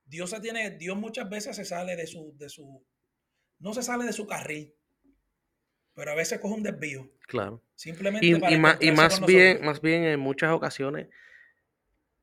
Dios 0.06 0.30
se 0.30 0.40
tiene, 0.40 0.72
Dios 0.72 0.96
muchas 0.98 1.30
veces 1.30 1.56
se 1.56 1.66
sale 1.66 1.96
de 1.96 2.08
su, 2.08 2.34
de 2.38 2.48
su, 2.48 2.86
no 3.60 3.74
se 3.74 3.84
sale 3.84 4.06
de 4.06 4.14
su 4.14 4.26
carril, 4.26 4.74
pero 5.98 6.12
a 6.12 6.16
veces 6.16 6.40
coge 6.40 6.54
un 6.54 6.62
desvío, 6.64 7.10
Claro. 7.28 7.62
simplemente 7.76 8.26
Y, 8.26 8.36
para 8.36 8.54
y 8.54 8.60
ma- 8.60 8.78
y 8.80 8.92
más, 8.92 9.20
bien, 9.26 9.66
más 9.66 9.82
bien 9.82 10.04
en 10.04 10.20
muchas 10.20 10.52
ocasiones 10.54 11.10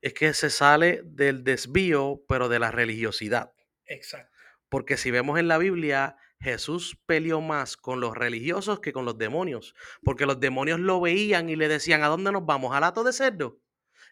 es 0.00 0.14
que 0.14 0.32
se 0.32 0.48
sale 0.48 1.02
del 1.04 1.42
desvío, 1.44 2.22
pero 2.28 2.48
de 2.48 2.58
la 2.60 2.70
religiosidad. 2.70 3.52
Exacto. 3.86 4.30
Porque 4.68 4.96
si 4.96 5.10
vemos 5.10 5.38
en 5.40 5.48
la 5.48 5.58
Biblia, 5.58 6.16
Jesús 6.40 6.96
peleó 7.06 7.40
más 7.40 7.76
con 7.76 8.00
los 8.00 8.14
religiosos 8.16 8.80
que 8.80 8.92
con 8.92 9.04
los 9.06 9.16
demonios. 9.18 9.74
Porque 10.04 10.26
los 10.26 10.38
demonios 10.40 10.78
lo 10.78 11.00
veían 11.00 11.48
y 11.48 11.56
le 11.56 11.68
decían, 11.68 12.02
¿a 12.02 12.08
dónde 12.08 12.30
nos 12.32 12.44
vamos? 12.46 12.76
¿Al 12.76 12.84
hato 12.84 13.02
de 13.02 13.12
cerdo? 13.12 13.58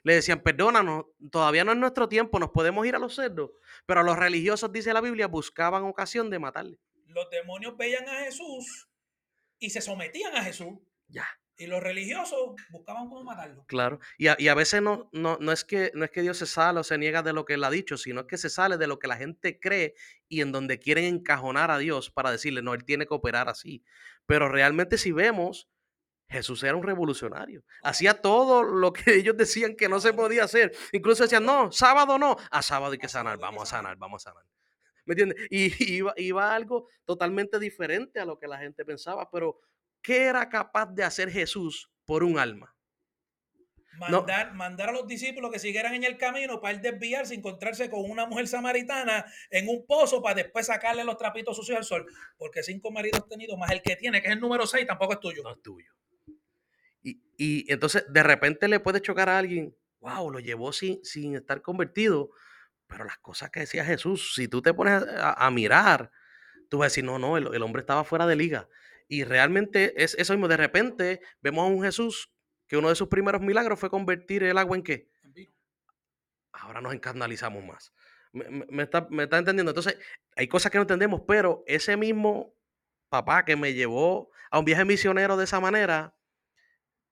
Le 0.02 0.14
decían, 0.14 0.40
perdónanos, 0.42 1.04
todavía 1.30 1.62
no 1.62 1.72
es 1.72 1.78
nuestro 1.78 2.08
tiempo, 2.08 2.38
nos 2.40 2.50
podemos 2.50 2.84
ir 2.86 2.96
a 2.96 2.98
los 2.98 3.14
cerdos. 3.14 3.50
Pero 3.86 4.02
los 4.02 4.16
religiosos, 4.18 4.72
dice 4.72 4.92
la 4.92 5.00
Biblia, 5.02 5.26
buscaban 5.28 5.84
ocasión 5.84 6.30
de 6.30 6.38
matarle. 6.38 6.78
Los 7.06 7.28
demonios 7.30 7.76
veían 7.76 8.08
a 8.08 8.24
Jesús 8.24 8.88
y 9.62 9.70
se 9.70 9.80
sometían 9.80 10.34
a 10.34 10.42
Jesús. 10.42 10.74
Ya. 11.06 11.26
Y 11.56 11.66
los 11.66 11.80
religiosos 11.80 12.56
buscaban 12.70 13.08
cómo 13.08 13.22
matarlo. 13.22 13.64
Claro. 13.66 14.00
Y 14.18 14.26
a, 14.26 14.36
y 14.38 14.48
a 14.48 14.54
veces 14.54 14.82
no, 14.82 15.08
no, 15.12 15.38
no, 15.40 15.52
es 15.52 15.64
que, 15.64 15.92
no 15.94 16.04
es 16.04 16.10
que 16.10 16.22
Dios 16.22 16.36
se 16.36 16.46
sale 16.46 16.80
o 16.80 16.82
se 16.82 16.98
niega 16.98 17.22
de 17.22 17.32
lo 17.32 17.44
que 17.44 17.54
él 17.54 17.62
ha 17.62 17.70
dicho, 17.70 17.96
sino 17.96 18.22
es 18.22 18.26
que 18.26 18.38
se 18.38 18.50
sale 18.50 18.76
de 18.76 18.88
lo 18.88 18.98
que 18.98 19.06
la 19.06 19.16
gente 19.16 19.60
cree 19.60 19.94
y 20.28 20.40
en 20.40 20.50
donde 20.50 20.80
quieren 20.80 21.04
encajonar 21.04 21.70
a 21.70 21.78
Dios 21.78 22.10
para 22.10 22.32
decirle, 22.32 22.62
no, 22.62 22.74
él 22.74 22.84
tiene 22.84 23.06
que 23.06 23.14
operar 23.14 23.48
así. 23.48 23.84
Pero 24.26 24.48
realmente 24.48 24.98
si 24.98 25.12
vemos, 25.12 25.68
Jesús 26.28 26.64
era 26.64 26.74
un 26.74 26.82
revolucionario. 26.82 27.62
Hacía 27.82 28.20
todo 28.20 28.64
lo 28.64 28.92
que 28.92 29.02
ellos 29.14 29.36
decían 29.36 29.76
que 29.76 29.88
no 29.88 30.00
se 30.00 30.12
podía 30.12 30.44
hacer. 30.44 30.74
Incluso 30.90 31.22
decían, 31.22 31.44
no, 31.44 31.70
sábado 31.70 32.18
no. 32.18 32.36
A 32.50 32.62
sábado 32.62 32.92
hay 32.92 32.98
que 32.98 33.08
sanar, 33.08 33.38
vamos 33.38 33.62
a 33.64 33.76
sanar, 33.76 33.96
vamos 33.96 34.26
a 34.26 34.30
sanar. 34.30 34.44
¿Me 35.04 35.12
entiendes? 35.14 35.38
Y 35.50 35.94
iba, 35.94 36.14
iba 36.16 36.54
algo 36.54 36.88
totalmente 37.04 37.58
diferente 37.58 38.20
a 38.20 38.24
lo 38.24 38.38
que 38.38 38.46
la 38.46 38.58
gente 38.58 38.84
pensaba. 38.84 39.30
Pero, 39.30 39.60
¿qué 40.00 40.24
era 40.24 40.48
capaz 40.48 40.86
de 40.86 41.04
hacer 41.04 41.30
Jesús 41.30 41.90
por 42.04 42.24
un 42.24 42.38
alma? 42.38 42.74
Mandar, 43.98 44.54
mandar 44.54 44.88
a 44.88 44.92
los 44.92 45.06
discípulos 45.06 45.50
que 45.52 45.58
siguieran 45.58 45.94
en 45.94 46.04
el 46.04 46.16
camino 46.16 46.60
para 46.60 46.74
él 46.74 46.80
desviarse, 46.80 47.34
encontrarse 47.34 47.90
con 47.90 48.10
una 48.10 48.24
mujer 48.24 48.48
samaritana 48.48 49.26
en 49.50 49.68
un 49.68 49.86
pozo 49.86 50.22
para 50.22 50.36
después 50.36 50.66
sacarle 50.66 51.04
los 51.04 51.18
trapitos 51.18 51.54
sucios 51.56 51.76
al 51.76 51.84
sol. 51.84 52.06
Porque 52.38 52.62
cinco 52.62 52.90
maridos 52.90 53.28
tenidos, 53.28 53.58
más 53.58 53.70
el 53.70 53.82
que 53.82 53.96
tiene, 53.96 54.22
que 54.22 54.28
es 54.28 54.34
el 54.34 54.40
número 54.40 54.66
seis, 54.66 54.86
tampoco 54.86 55.12
es 55.12 55.20
tuyo. 55.20 55.42
No 55.42 55.52
es 55.52 55.62
tuyo. 55.62 55.92
Y, 57.02 57.20
y 57.36 57.70
entonces 57.70 58.04
de 58.08 58.22
repente 58.22 58.66
le 58.66 58.80
puede 58.80 59.02
chocar 59.02 59.28
a 59.28 59.38
alguien, 59.38 59.76
wow, 60.00 60.30
lo 60.30 60.40
llevó 60.40 60.72
sin, 60.72 61.04
sin 61.04 61.36
estar 61.36 61.60
convertido. 61.60 62.30
Pero 62.92 63.04
las 63.04 63.16
cosas 63.18 63.50
que 63.50 63.60
decía 63.60 63.86
Jesús, 63.86 64.34
si 64.34 64.48
tú 64.48 64.60
te 64.60 64.74
pones 64.74 65.02
a, 65.02 65.46
a 65.46 65.50
mirar, 65.50 66.10
tú 66.68 66.78
vas 66.78 66.84
a 66.84 66.90
decir, 66.90 67.04
no, 67.04 67.18
no, 67.18 67.38
el, 67.38 67.54
el, 67.54 67.62
hombre 67.62 67.80
estaba 67.80 68.04
fuera 68.04 68.26
de 68.26 68.36
liga. 68.36 68.68
Y 69.08 69.24
realmente 69.24 69.94
es 70.02 70.14
eso 70.18 70.34
mismo. 70.34 70.46
De 70.46 70.58
repente 70.58 71.22
vemos 71.40 71.64
a 71.64 71.72
un 71.72 71.82
Jesús 71.82 72.30
que 72.66 72.76
uno 72.76 72.90
de 72.90 72.94
sus 72.94 73.08
primeros 73.08 73.40
milagros 73.40 73.80
fue 73.80 73.88
convertir 73.88 74.42
el 74.42 74.58
agua 74.58 74.76
en 74.76 74.82
qué? 74.82 75.10
En 75.22 75.32
vino. 75.32 75.54
Ahora 76.52 76.82
nos 76.82 76.92
escandalizamos 76.92 77.64
más. 77.64 77.94
Me, 78.32 78.44
me, 78.68 78.82
está, 78.82 79.06
me, 79.10 79.22
está, 79.22 79.38
entendiendo. 79.38 79.70
Entonces, 79.70 79.98
hay 80.36 80.46
cosas 80.46 80.70
que 80.70 80.76
no 80.76 80.82
entendemos, 80.82 81.22
pero 81.26 81.64
ese 81.66 81.96
mismo 81.96 82.54
papá 83.08 83.46
que 83.46 83.56
me 83.56 83.72
llevó 83.72 84.30
a 84.50 84.58
un 84.58 84.66
viaje 84.66 84.84
misionero 84.84 85.38
de 85.38 85.44
esa 85.44 85.60
manera, 85.60 86.14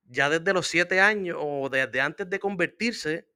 ya 0.04 0.28
desde 0.28 0.52
los 0.52 0.66
siete 0.66 1.00
años 1.00 1.38
o 1.40 1.70
desde 1.70 2.02
antes 2.02 2.28
de 2.28 2.38
convertirse, 2.38 3.29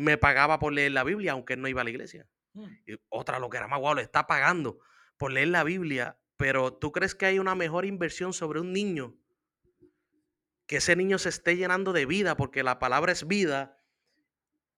me 0.00 0.18
pagaba 0.18 0.58
por 0.58 0.72
leer 0.72 0.92
la 0.92 1.04
Biblia, 1.04 1.32
aunque 1.32 1.54
él 1.54 1.62
no 1.62 1.68
iba 1.68 1.80
a 1.80 1.84
la 1.84 1.90
iglesia. 1.90 2.26
Mm. 2.54 2.66
Y 2.86 2.94
otra, 3.08 3.38
lo 3.38 3.48
que 3.50 3.56
era 3.56 3.68
más 3.68 3.80
guau, 3.80 3.94
le 3.94 4.02
está 4.02 4.26
pagando 4.26 4.80
por 5.16 5.32
leer 5.32 5.48
la 5.48 5.64
Biblia, 5.64 6.18
pero 6.36 6.72
¿tú 6.72 6.92
crees 6.92 7.14
que 7.14 7.26
hay 7.26 7.38
una 7.38 7.54
mejor 7.54 7.84
inversión 7.84 8.32
sobre 8.32 8.60
un 8.60 8.72
niño? 8.72 9.16
que 10.70 10.76
ese 10.76 10.94
niño 10.94 11.18
se 11.18 11.30
esté 11.30 11.56
llenando 11.56 11.92
de 11.92 12.06
vida, 12.06 12.36
porque 12.36 12.62
la 12.62 12.78
palabra 12.78 13.10
es 13.10 13.26
vida, 13.26 13.76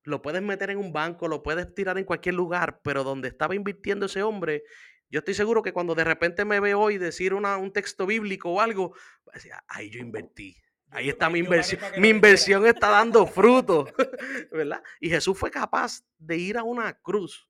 lo 0.05 0.23
puedes 0.23 0.41
meter 0.41 0.71
en 0.71 0.79
un 0.79 0.91
banco, 0.91 1.29
lo 1.29 1.43
puedes 1.43 1.75
tirar 1.75 1.99
en 1.99 2.07
cualquier 2.07 2.35
lugar, 2.35 2.81
pero 2.83 3.05
donde 3.05 3.29
estaba 3.29 3.55
invirtiendo 3.55 4.07
ese 4.07 4.23
hombre, 4.23 4.65
yo 5.11 5.19
estoy 5.19 5.35
seguro 5.35 5.61
que 5.61 5.75
cuando 5.75 5.95
de 5.95 6.05
repente 6.05 6.47
me 6.47 6.61
veo 6.61 6.81
hoy 6.81 6.97
decir 6.97 7.35
una, 7.35 7.59
un 7.59 7.75
texto 7.75 8.07
bíblico 8.07 8.53
o 8.53 8.63
algo, 8.63 8.97
decía, 9.35 9.63
ahí 9.69 9.91
yo 9.91 10.01
invertí. 10.01 10.57
Ahí 10.93 11.09
está 11.09 11.31
mi 11.31 11.39
inversión. 11.39 11.81
Mi 11.97 12.11
inversión 12.11 12.67
está 12.67 12.91
dando 12.91 13.27
fruto, 13.27 13.87
¿verdad? 14.53 14.83
Y 15.01 15.09
Jesús 15.09 15.39
fue 15.39 15.51
capaz 15.51 16.05
de 16.19 16.37
ir 16.37 16.59
a 16.59 16.65
una 16.65 16.93
cruz, 17.01 17.49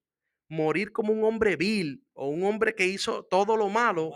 morir 0.48 0.92
como 0.92 1.12
un 1.12 1.24
hombre 1.24 1.56
vil 1.56 2.06
o 2.12 2.28
un 2.28 2.44
hombre 2.44 2.74
que 2.74 2.86
hizo 2.86 3.24
todo 3.24 3.56
lo 3.56 3.68
malo, 3.68 4.12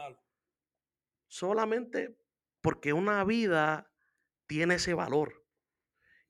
solamente 1.26 2.16
porque 2.60 2.92
una 2.92 3.24
vida 3.24 3.90
tiene 4.46 4.76
ese 4.76 4.94
valor. 4.94 5.44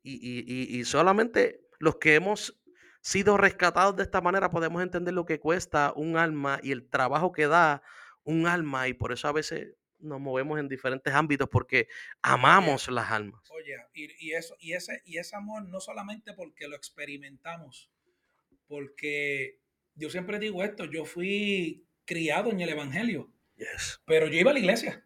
Y, 0.03 0.15
y, 0.15 0.79
y, 0.79 0.85
solamente 0.85 1.67
los 1.79 1.97
que 1.97 2.15
hemos 2.15 2.63
sido 3.03 3.37
rescatados 3.37 3.97
de 3.97 4.05
esta 4.05 4.21
manera 4.21 4.51
podemos 4.51 4.81
entender 4.83 5.13
lo 5.13 5.27
que 5.27 5.41
cuesta 5.41 5.93
un 5.97 6.17
alma 6.17 6.61
y 6.63 6.71
el 6.71 6.89
trabajo 6.89 7.33
que 7.33 7.47
da 7.47 7.83
un 8.23 8.47
alma. 8.47 8.89
Y 8.89 8.95
por 8.95 9.13
eso 9.13 9.27
a 9.29 9.33
veces 9.33 9.75
nos 10.07 10.21
movemos 10.21 10.59
en 10.59 10.69
diferentes 10.69 11.13
ámbitos 11.13 11.49
porque 11.49 11.89
amamos 12.23 12.89
las 12.89 13.11
almas. 13.11 13.43
Oye, 13.51 13.77
y, 13.95 14.33
eso, 14.33 14.57
y, 14.59 14.73
ese, 14.73 15.03
y 15.05 15.19
ese 15.19 15.37
amor 15.37 15.69
no 15.69 15.81
solamente 15.81 16.33
porque 16.33 16.69
lo 16.69 16.77
experimentamos, 16.77 17.91
porque 18.67 19.59
yo 19.95 20.11
siempre 20.11 20.39
digo 20.39 20.63
esto, 20.63 20.85
yo 20.85 21.05
fui 21.05 21.85
criado 22.05 22.51
en 22.51 22.61
el 22.61 22.69
Evangelio, 22.69 23.31
pero 24.05 24.29
yo 24.29 24.39
iba 24.39 24.51
a 24.51 24.55
la 24.55 24.61
iglesia. 24.61 25.05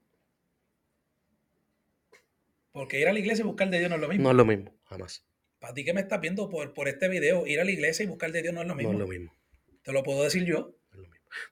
Porque 2.72 3.00
ir 3.00 3.08
a 3.08 3.12
la 3.12 3.18
iglesia 3.18 3.42
y 3.42 3.46
buscar 3.46 3.68
de 3.68 3.78
Dios 3.78 3.90
no 3.90 3.96
es 3.96 4.02
lo 4.02 4.08
mismo. 4.08 4.22
No 4.22 4.30
es 4.30 4.36
lo 4.36 4.44
mismo, 4.44 4.74
jamás. 4.84 5.26
Para 5.58 5.74
ti 5.74 5.84
que 5.84 5.92
me 5.92 6.00
estás 6.00 6.20
viendo 6.20 6.48
por, 6.48 6.72
por 6.72 6.88
este 6.88 7.08
video, 7.08 7.46
ir 7.46 7.60
a 7.60 7.64
la 7.64 7.70
iglesia 7.70 8.04
y 8.04 8.06
buscar 8.06 8.32
de 8.32 8.42
Dios 8.42 8.54
no 8.54 8.62
es 8.62 8.68
lo 8.68 8.74
mismo. 8.74 8.92
No 8.92 8.98
es 8.98 9.00
lo 9.00 9.08
mismo. 9.08 9.34
Te 9.82 9.92
lo 9.92 10.02
puedo 10.02 10.22
decir 10.22 10.44
yo. 10.44 10.79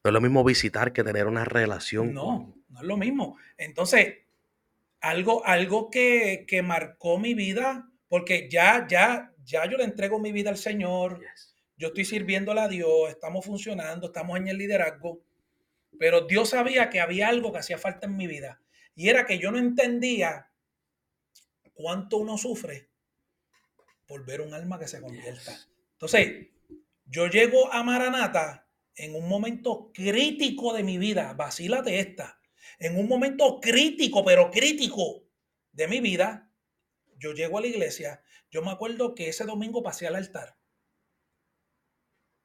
No 0.05 0.11
es 0.11 0.13
lo 0.13 0.21
mismo, 0.21 0.45
visitar 0.45 0.93
que 0.93 1.05
tener 1.05 1.27
una 1.27 1.45
relación. 1.45 2.13
No, 2.13 2.55
no 2.69 2.81
es 2.81 2.87
lo 2.87 2.97
mismo. 2.97 3.39
Entonces, 3.57 4.19
algo, 5.01 5.45
algo 5.47 5.91
que, 5.91 6.45
que 6.47 6.63
marcó 6.63 7.19
mi 7.19 7.35
vida, 7.35 7.91
porque 8.09 8.49
ya, 8.51 8.87
ya, 8.89 9.33
ya 9.45 9.67
yo 9.67 9.77
le 9.77 9.85
entrego 9.85 10.19
mi 10.19 10.33
vida 10.33 10.51
al 10.51 10.59
Señor. 10.59 11.21
Yo 11.77 11.89
estoy 11.89 12.05
sirviéndole 12.05 12.61
a 12.61 12.69
Dios, 12.69 13.09
estamos 13.09 13.45
funcionando, 13.45 14.09
estamos 14.09 14.37
en 14.39 14.49
el 14.49 14.59
liderazgo. 14.59 15.21
Pero 15.99 16.23
Dios 16.23 16.51
sabía 16.51 16.91
que 16.91 17.01
había 17.01 17.29
algo 17.29 17.53
que 17.53 17.59
hacía 17.59 17.79
falta 17.79 18.07
en 18.07 18.17
mi 18.17 18.27
vida. 18.27 18.61
Y 18.95 19.09
era 19.09 19.27
que 19.27 19.39
yo 19.39 19.51
no 19.53 19.59
entendía 19.59 20.51
cuánto 21.73 22.17
uno 22.19 22.37
sufre 22.37 22.89
por 24.07 24.25
ver 24.25 24.41
un 24.41 24.55
alma 24.55 24.79
que 24.79 24.89
se 24.89 25.01
convierta. 25.01 25.57
Entonces, 25.93 26.49
yo 27.07 27.29
llego 27.29 27.73
a 27.73 27.83
Maranata 27.83 28.68
en 28.99 29.15
un 29.15 29.29
momento 29.29 29.91
crítico 29.95 30.75
de 30.75 30.83
mi 30.83 30.99
vida, 30.99 31.33
vacílate 31.35 32.01
esta, 32.01 32.41
en 32.79 32.99
un 32.99 33.09
momento 33.09 33.61
crítico, 33.61 34.25
pero 34.25 34.51
crítico 34.51 35.25
de 35.73 35.89
mi 35.89 36.01
vida, 36.01 36.53
yo 37.17 37.33
llego 37.33 37.59
a 37.59 37.61
la 37.61 37.69
iglesia, 37.69 38.23
yo 38.51 38.63
me 38.63 38.71
acuerdo 38.71 39.15
que 39.15 39.29
ese 39.29 39.45
domingo 39.45 39.83
pasé 39.83 40.07
al 40.07 40.17
altar. 40.17 40.57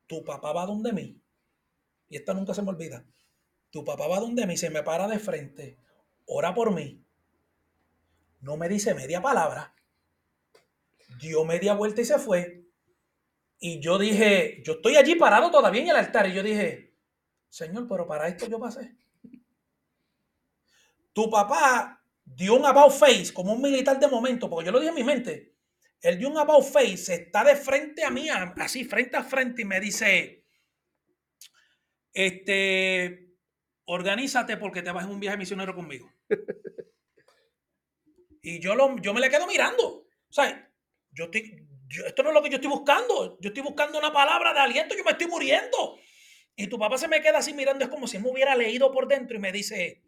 Tu 0.08 0.24
papá 0.24 0.54
va 0.54 0.66
donde 0.66 0.94
mí, 0.94 1.22
y 2.08 2.18
esta 2.18 2.34
nunca 2.34 2.54
se 2.54 2.62
me 2.62 2.70
olvida. 2.70 3.06
Tu 3.72 3.84
papá 3.84 4.08
va 4.08 4.20
donde 4.20 4.46
mí, 4.46 4.56
se 4.56 4.70
me 4.70 4.84
para 4.84 5.08
de 5.08 5.18
frente, 5.18 5.80
ora 6.26 6.54
por 6.54 6.74
mí, 6.74 7.04
no 8.42 8.58
me 8.58 8.70
dice 8.70 8.94
media 8.94 9.22
palabra, 9.22 9.74
dio 11.20 11.46
media 11.46 11.74
vuelta 11.74 12.02
y 12.02 12.06
se 12.06 12.20
fue. 12.20 12.62
Y 13.60 13.80
yo 13.80 13.98
dije, 13.98 14.62
yo 14.63 14.74
estoy 14.74 14.96
allí 14.96 15.16
parado 15.16 15.50
todavía 15.50 15.82
en 15.82 15.89
el 15.89 15.96
altar. 15.96 16.28
Y 16.28 16.34
yo 16.34 16.44
dije, 16.44 16.96
Señor, 17.50 17.88
pero 17.88 18.08
para 18.08 18.28
esto 18.28 18.48
yo 18.48 18.60
pasé. 18.60 18.96
Tu 21.13 21.30
papá 21.30 22.04
dio 22.24 22.56
un 22.56 22.66
about 22.66 22.92
face 22.92 23.32
como 23.34 23.54
un 23.54 23.62
militar 23.62 24.00
de 24.00 24.08
momento, 24.08 24.50
porque 24.50 24.66
yo 24.66 24.72
lo 24.72 24.80
dije 24.80 24.89
en 24.89 24.96
mi 24.96 25.04
mente. 25.04 25.56
Él 26.02 26.18
dio 26.18 26.30
un 26.30 26.38
about 26.38 26.66
face, 26.66 27.13
está 27.13 27.44
de 27.44 27.56
frente 27.56 28.04
a 28.04 28.10
mí, 28.10 28.28
así 28.30 28.84
frente 28.84 29.16
a 29.16 29.24
frente, 29.24 29.62
y 29.62 29.66
me 29.66 29.80
dice, 29.80 30.46
este, 32.12 33.34
organízate 33.86 34.58
porque 34.58 34.82
te 34.82 34.92
vas 34.92 35.06
en 35.06 35.12
un 35.12 35.20
viaje 35.20 35.38
misionero 35.38 35.74
conmigo. 35.76 36.12
Y 38.46 38.60
yo, 38.60 38.76
lo, 38.76 38.98
yo 38.98 39.13
me 39.13 39.22
le 39.22 39.30
quedo 39.30 39.48
mirando. 39.48 39.88
O 39.88 40.34
sea, 40.34 40.70
yo 41.12 41.26
estoy, 41.26 41.66
esto 42.06 42.24
no 42.24 42.30
es 42.30 42.36
lo 42.36 42.42
que 42.42 42.50
yo 42.50 42.56
estoy 42.56 42.70
buscando. 42.70 43.38
Yo 43.40 43.50
estoy 43.50 43.64
buscando 43.64 44.00
una 44.00 44.12
palabra 44.12 44.54
de 44.54 44.60
aliento. 44.60 44.96
Yo 44.96 45.04
me 45.04 45.12
estoy 45.12 45.28
muriendo. 45.28 45.98
Y 46.56 46.68
tu 46.68 46.78
papá 46.78 46.98
se 46.98 47.08
me 47.08 47.22
queda 47.22 47.40
así 47.40 47.54
mirando. 47.54 47.84
Es 47.84 47.90
como 47.90 48.08
si 48.08 48.20
me 48.20 48.30
hubiera 48.30 48.56
leído 48.56 48.92
por 48.92 49.08
dentro 49.08 49.38
y 49.38 49.40
me 49.40 49.52
dice, 49.52 50.04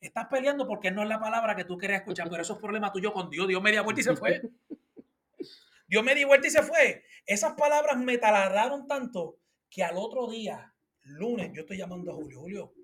estás 0.00 0.26
peleando 0.26 0.66
porque 0.66 0.90
no 0.90 1.02
es 1.02 1.08
la 1.08 1.20
palabra 1.20 1.56
que 1.56 1.64
tú 1.64 1.76
querías 1.76 2.00
escuchar, 2.00 2.28
pero 2.30 2.42
eso 2.42 2.54
es 2.54 2.58
problema 2.58 2.92
tuyo 2.92 3.12
con 3.12 3.30
Dios. 3.30 3.48
Dios 3.48 3.62
media 3.62 3.82
vuelta 3.82 4.00
y 4.00 4.04
se 4.04 4.16
fue. 4.16 4.42
Dios 5.88 6.04
media 6.04 6.26
vuelta 6.26 6.46
y 6.46 6.50
se 6.50 6.62
fue. 6.62 7.04
Esas 7.24 7.54
palabras 7.54 7.96
me 7.96 8.18
taladraron 8.18 8.86
tanto 8.86 9.38
que 9.70 9.82
al 9.82 9.96
otro 9.96 10.28
día, 10.28 10.72
lunes, 11.02 11.50
yo 11.52 11.62
estoy 11.62 11.76
llamando 11.76 12.12
a 12.12 12.14
Julio. 12.14 12.40
Julio, 12.40 12.74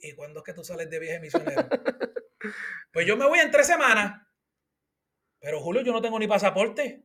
¿y 0.00 0.14
cuándo 0.14 0.40
es 0.40 0.44
que 0.44 0.52
tú 0.52 0.64
sales 0.64 0.88
de 0.90 0.98
viaje 0.98 1.20
misionero? 1.20 1.68
Pues 2.92 3.06
yo 3.06 3.16
me 3.16 3.26
voy 3.26 3.40
en 3.40 3.50
tres 3.50 3.66
semanas. 3.66 4.25
Pero 5.40 5.60
Julio, 5.60 5.82
yo 5.82 5.92
no 5.92 6.02
tengo 6.02 6.18
ni 6.18 6.26
pasaporte. 6.26 7.02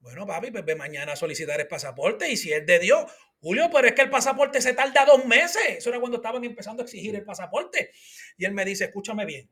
Bueno, 0.00 0.26
papi, 0.26 0.50
pues 0.50 0.64
ve 0.64 0.74
mañana 0.74 1.12
a 1.12 1.16
solicitar 1.16 1.60
el 1.60 1.66
pasaporte 1.66 2.30
y 2.30 2.36
si 2.36 2.52
es 2.52 2.66
de 2.66 2.78
Dios, 2.78 3.10
Julio, 3.40 3.70
pero 3.72 3.88
es 3.88 3.94
que 3.94 4.02
el 4.02 4.10
pasaporte 4.10 4.60
se 4.60 4.74
tarda 4.74 5.04
dos 5.04 5.24
meses. 5.24 5.62
Eso 5.78 5.90
era 5.90 6.00
cuando 6.00 6.18
estaban 6.18 6.44
empezando 6.44 6.82
a 6.82 6.84
exigir 6.84 7.14
el 7.14 7.24
pasaporte. 7.24 7.90
Y 8.36 8.44
él 8.44 8.52
me 8.52 8.64
dice, 8.64 8.84
escúchame 8.84 9.24
bien. 9.24 9.50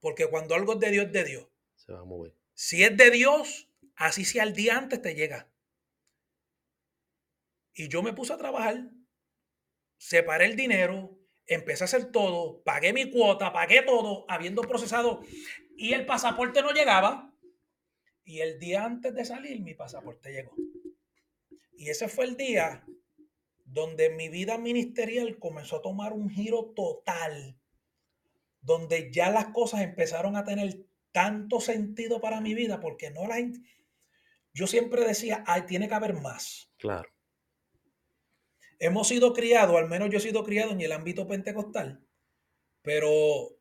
Porque 0.00 0.26
cuando 0.26 0.54
algo 0.54 0.74
es 0.74 0.80
de 0.80 0.90
Dios, 0.90 1.06
es 1.06 1.12
de 1.12 1.24
Dios. 1.24 1.48
Se 1.76 1.92
va 1.92 2.00
a 2.00 2.04
mover. 2.04 2.34
Si 2.54 2.82
es 2.82 2.96
de 2.96 3.10
Dios, 3.10 3.68
así 3.96 4.24
sea 4.24 4.44
el 4.44 4.52
día 4.52 4.76
antes 4.76 5.00
te 5.00 5.14
llega. 5.14 5.48
Y 7.74 7.88
yo 7.88 8.02
me 8.02 8.12
puse 8.12 8.32
a 8.32 8.38
trabajar, 8.38 8.90
separé 9.96 10.46
el 10.46 10.56
dinero, 10.56 11.16
empecé 11.46 11.84
a 11.84 11.86
hacer 11.86 12.10
todo, 12.10 12.62
pagué 12.64 12.92
mi 12.92 13.10
cuota, 13.10 13.52
pagué 13.52 13.82
todo, 13.82 14.24
habiendo 14.28 14.62
procesado, 14.62 15.20
y 15.78 15.92
el 15.94 16.04
pasaporte 16.04 16.60
no 16.60 16.72
llegaba. 16.72 17.32
Y 18.24 18.40
el 18.40 18.58
día 18.58 18.84
antes 18.84 19.14
de 19.14 19.24
salir, 19.24 19.62
mi 19.62 19.74
pasaporte 19.74 20.32
llegó. 20.32 20.54
Y 21.72 21.88
ese 21.88 22.08
fue 22.08 22.26
el 22.26 22.36
día 22.36 22.84
donde 23.64 24.10
mi 24.10 24.28
vida 24.28 24.58
ministerial 24.58 25.38
comenzó 25.38 25.76
a 25.76 25.82
tomar 25.82 26.12
un 26.12 26.28
giro 26.28 26.72
total. 26.74 27.56
donde 28.60 29.10
ya 29.12 29.30
las 29.30 29.46
cosas 29.46 29.80
empezaron 29.80 30.36
a 30.36 30.44
tener 30.44 30.84
tanto 31.12 31.60
sentido 31.60 32.20
para 32.20 32.40
mi 32.40 32.54
vida, 32.54 32.80
porque 32.80 33.10
no 33.10 33.26
la... 33.26 33.36
Yo 34.52 34.66
siempre 34.66 35.04
decía, 35.06 35.44
ay, 35.46 35.62
tiene 35.62 35.88
que 35.88 35.94
haber 35.94 36.14
más. 36.14 36.70
Claro. 36.76 37.08
Hemos 38.78 39.08
sido 39.08 39.32
criados, 39.32 39.76
al 39.76 39.88
menos 39.88 40.10
yo 40.10 40.18
he 40.18 40.20
sido 40.20 40.44
criado 40.44 40.72
en 40.72 40.80
el 40.80 40.92
ámbito 40.92 41.26
pentecostal, 41.26 42.04
pero 42.82 43.58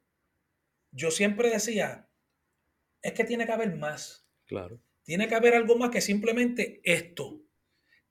yo 0.92 1.10
siempre 1.10 1.50
decía, 1.50 2.07
es 3.08 3.14
que 3.14 3.24
tiene 3.24 3.46
que 3.46 3.54
haber 3.54 3.74
más. 3.78 4.28
Claro. 4.46 4.82
Tiene 5.04 5.30
que 5.30 5.36
haber 5.36 5.56
algo 5.56 5.78
más 5.78 5.92
que 5.92 6.02
simplemente 6.02 6.82
esto. 6.84 7.40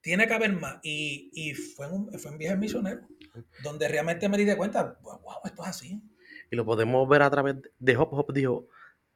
Tiene 0.01 0.27
que 0.27 0.33
haber 0.33 0.55
más. 0.55 0.79
Y, 0.83 1.31
y 1.35 1.53
fue, 1.53 1.87
en 1.87 1.93
un, 1.93 2.19
fue 2.19 2.31
en 2.31 2.39
viaje 2.39 2.57
misionero, 2.57 3.07
donde 3.63 3.89
realmente 3.89 4.27
me 4.31 4.39
di 4.39 4.45
de 4.45 4.57
cuenta, 4.57 4.99
wow, 5.03 5.21
esto 5.45 5.63
es 5.63 5.69
así. 5.69 6.01
Y 6.51 6.57
lo 6.57 6.65
podemos 6.65 7.07
ver 7.11 7.21
a 7.21 7.31
través 7.31 7.57
de 7.79 7.97
Hop 7.99 8.15
Hop 8.15 8.33
dijo, 8.33 8.69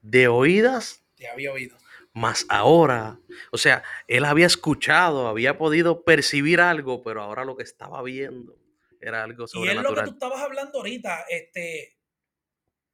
de 0.02 0.28
oídas. 0.28 1.02
Te 1.16 1.28
había 1.28 1.50
oído. 1.50 1.78
Más 2.12 2.44
ahora, 2.50 3.18
o 3.50 3.56
sea, 3.56 3.82
él 4.06 4.26
había 4.26 4.46
escuchado, 4.46 5.28
había 5.28 5.56
podido 5.56 6.04
percibir 6.04 6.60
algo, 6.60 7.02
pero 7.02 7.22
ahora 7.22 7.46
lo 7.46 7.56
que 7.56 7.62
estaba 7.62 8.02
viendo 8.02 8.58
era 9.00 9.24
algo 9.24 9.46
sobrenatural. 9.46 9.84
Y 9.84 9.86
es 9.86 9.96
lo 9.96 10.04
que 10.04 10.10
tú 10.10 10.14
estabas 10.14 10.42
hablando 10.42 10.78
ahorita, 10.78 11.24
este, 11.30 11.96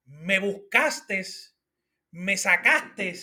me 0.05 0.38
buscaste, 0.38 1.25
me 2.16 2.38
sacaste, 2.38 3.14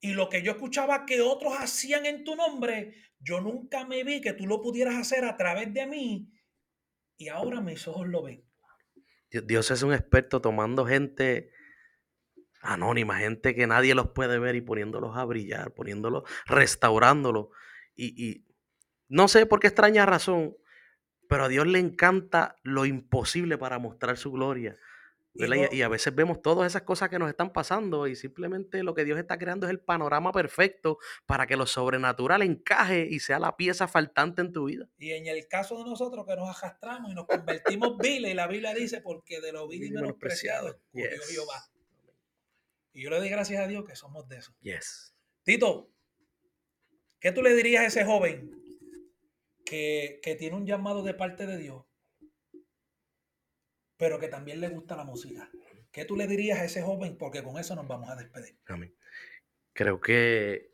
y 0.00 0.14
lo 0.14 0.30
que 0.30 0.42
yo 0.42 0.52
escuchaba 0.52 1.04
que 1.04 1.20
otros 1.20 1.52
hacían 1.58 2.06
en 2.06 2.24
tu 2.24 2.34
nombre, 2.34 2.94
yo 3.18 3.42
nunca 3.42 3.84
me 3.84 4.04
vi 4.04 4.22
que 4.22 4.32
tú 4.32 4.46
lo 4.46 4.62
pudieras 4.62 4.96
hacer 4.96 5.22
a 5.26 5.36
través 5.36 5.74
de 5.74 5.86
mí, 5.86 6.32
y 7.18 7.28
ahora 7.28 7.60
mis 7.60 7.86
ojos 7.86 8.08
lo 8.08 8.22
ven. 8.22 8.42
Dios 9.30 9.70
es 9.70 9.82
un 9.82 9.92
experto 9.92 10.40
tomando 10.40 10.86
gente 10.86 11.52
anónima, 12.62 13.18
gente 13.18 13.54
que 13.54 13.66
nadie 13.66 13.94
los 13.94 14.08
puede 14.08 14.38
ver 14.38 14.56
y 14.56 14.62
poniéndolos 14.62 15.14
a 15.18 15.24
brillar, 15.26 15.74
poniéndolos, 15.74 16.24
restaurándolos. 16.46 17.48
Y, 17.94 18.30
y 18.30 18.46
no 19.08 19.28
sé 19.28 19.44
por 19.44 19.60
qué 19.60 19.66
extraña 19.66 20.06
razón, 20.06 20.56
pero 21.28 21.44
a 21.44 21.48
Dios 21.48 21.66
le 21.66 21.78
encanta 21.78 22.56
lo 22.62 22.86
imposible 22.86 23.58
para 23.58 23.78
mostrar 23.78 24.16
su 24.16 24.32
gloria. 24.32 24.78
Y, 25.32 25.82
a 25.82 25.88
veces 25.88 26.14
vemos 26.14 26.42
todas 26.42 26.66
esas 26.66 26.82
cosas 26.82 27.08
que 27.08 27.18
nos 27.18 27.28
están 27.28 27.52
pasando 27.52 28.08
y 28.08 28.16
simplemente 28.16 28.82
lo 28.82 28.94
que 28.94 29.04
Dios 29.04 29.18
está 29.18 29.38
creando 29.38 29.66
es 29.66 29.70
el 29.70 29.78
panorama 29.78 30.32
perfecto 30.32 30.98
para 31.24 31.46
que 31.46 31.56
lo 31.56 31.66
sobrenatural 31.66 32.42
encaje 32.42 33.06
y 33.08 33.20
sea 33.20 33.38
la 33.38 33.56
pieza 33.56 33.86
faltante 33.86 34.42
en 34.42 34.52
tu 34.52 34.64
vida. 34.64 34.88
Y 34.98 35.12
en 35.12 35.28
el 35.28 35.46
caso 35.46 35.78
de 35.78 35.84
nosotros 35.84 36.26
que 36.26 36.34
nos 36.34 36.48
arrastramos 36.48 37.12
y 37.12 37.14
nos 37.14 37.26
convertimos 37.26 37.96
viles, 37.98 38.32
y 38.32 38.34
la 38.34 38.48
Biblia 38.48 38.74
dice, 38.74 39.00
porque 39.00 39.40
de 39.40 39.52
lo 39.52 39.68
vil 39.68 39.84
y 39.84 39.90
menospreciado, 39.92 40.80
yes. 40.92 41.28
Jehová. 41.28 41.70
Y 42.92 43.02
yo 43.02 43.10
le 43.10 43.18
doy 43.18 43.28
gracias 43.28 43.62
a 43.62 43.68
Dios 43.68 43.84
que 43.84 43.94
somos 43.94 44.28
de 44.28 44.38
eso. 44.38 44.52
Yes. 44.62 45.14
Tito, 45.44 45.90
¿qué 47.20 47.30
tú 47.30 47.42
le 47.42 47.54
dirías 47.54 47.84
a 47.84 47.86
ese 47.86 48.04
joven 48.04 48.50
que, 49.64 50.18
que 50.24 50.34
tiene 50.34 50.56
un 50.56 50.66
llamado 50.66 51.04
de 51.04 51.14
parte 51.14 51.46
de 51.46 51.56
Dios? 51.56 51.84
Pero 54.00 54.18
que 54.18 54.28
también 54.28 54.62
le 54.62 54.68
gusta 54.70 54.96
la 54.96 55.04
música. 55.04 55.50
¿Qué 55.92 56.06
tú 56.06 56.16
le 56.16 56.26
dirías 56.26 56.58
a 56.58 56.64
ese 56.64 56.80
joven? 56.80 57.18
Porque 57.18 57.42
con 57.42 57.58
eso 57.58 57.76
nos 57.76 57.86
vamos 57.86 58.08
a 58.08 58.16
despedir. 58.16 58.56
Amén. 58.66 58.94
Creo 59.74 60.00
que, 60.00 60.72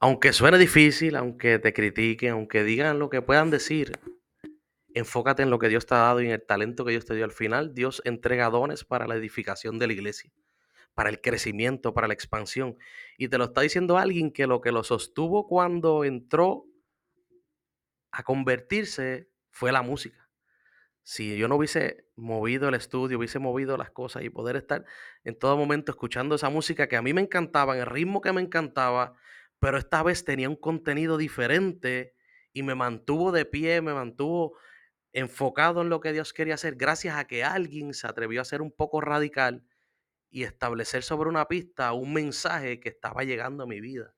aunque 0.00 0.32
suene 0.32 0.58
difícil, 0.58 1.14
aunque 1.14 1.60
te 1.60 1.72
critiquen, 1.72 2.30
aunque 2.30 2.64
digan 2.64 2.98
lo 2.98 3.08
que 3.08 3.22
puedan 3.22 3.50
decir, 3.50 3.92
enfócate 4.94 5.44
en 5.44 5.50
lo 5.50 5.60
que 5.60 5.68
Dios 5.68 5.86
te 5.86 5.94
ha 5.94 5.98
dado 5.98 6.20
y 6.20 6.26
en 6.26 6.32
el 6.32 6.44
talento 6.44 6.84
que 6.84 6.90
Dios 6.90 7.06
te 7.06 7.14
dio. 7.14 7.24
Al 7.24 7.30
final, 7.30 7.72
Dios 7.72 8.02
entrega 8.04 8.50
dones 8.50 8.82
para 8.82 9.06
la 9.06 9.14
edificación 9.14 9.78
de 9.78 9.86
la 9.86 9.92
iglesia, 9.92 10.32
para 10.94 11.08
el 11.08 11.20
crecimiento, 11.20 11.94
para 11.94 12.08
la 12.08 12.14
expansión. 12.14 12.76
Y 13.16 13.28
te 13.28 13.38
lo 13.38 13.44
está 13.44 13.60
diciendo 13.60 13.96
alguien 13.96 14.32
que 14.32 14.48
lo 14.48 14.60
que 14.60 14.72
lo 14.72 14.82
sostuvo 14.82 15.46
cuando 15.46 16.02
entró 16.02 16.66
a 18.10 18.24
convertirse 18.24 19.30
fue 19.52 19.70
la 19.70 19.82
música 19.82 20.27
si 21.08 21.38
yo 21.38 21.48
no 21.48 21.56
hubiese 21.56 22.04
movido 22.16 22.68
el 22.68 22.74
estudio, 22.74 23.16
hubiese 23.16 23.38
movido 23.38 23.78
las 23.78 23.90
cosas 23.90 24.24
y 24.24 24.28
poder 24.28 24.56
estar 24.56 24.84
en 25.24 25.38
todo 25.38 25.56
momento 25.56 25.90
escuchando 25.90 26.34
esa 26.34 26.50
música 26.50 26.86
que 26.86 26.98
a 26.98 27.02
mí 27.02 27.14
me 27.14 27.22
encantaba, 27.22 27.74
en 27.74 27.80
el 27.80 27.86
ritmo 27.86 28.20
que 28.20 28.30
me 28.30 28.42
encantaba, 28.42 29.14
pero 29.58 29.78
esta 29.78 30.02
vez 30.02 30.22
tenía 30.26 30.50
un 30.50 30.56
contenido 30.56 31.16
diferente 31.16 32.14
y 32.52 32.62
me 32.62 32.74
mantuvo 32.74 33.32
de 33.32 33.46
pie, 33.46 33.80
me 33.80 33.94
mantuvo 33.94 34.58
enfocado 35.14 35.80
en 35.80 35.88
lo 35.88 36.00
que 36.00 36.12
Dios 36.12 36.34
quería 36.34 36.52
hacer, 36.52 36.76
gracias 36.76 37.16
a 37.16 37.26
que 37.26 37.42
alguien 37.42 37.94
se 37.94 38.06
atrevió 38.06 38.42
a 38.42 38.44
ser 38.44 38.60
un 38.60 38.70
poco 38.70 39.00
radical 39.00 39.64
y 40.28 40.42
establecer 40.42 41.02
sobre 41.02 41.30
una 41.30 41.48
pista 41.48 41.90
un 41.94 42.12
mensaje 42.12 42.80
que 42.80 42.90
estaba 42.90 43.24
llegando 43.24 43.64
a 43.64 43.66
mi 43.66 43.80
vida. 43.80 44.14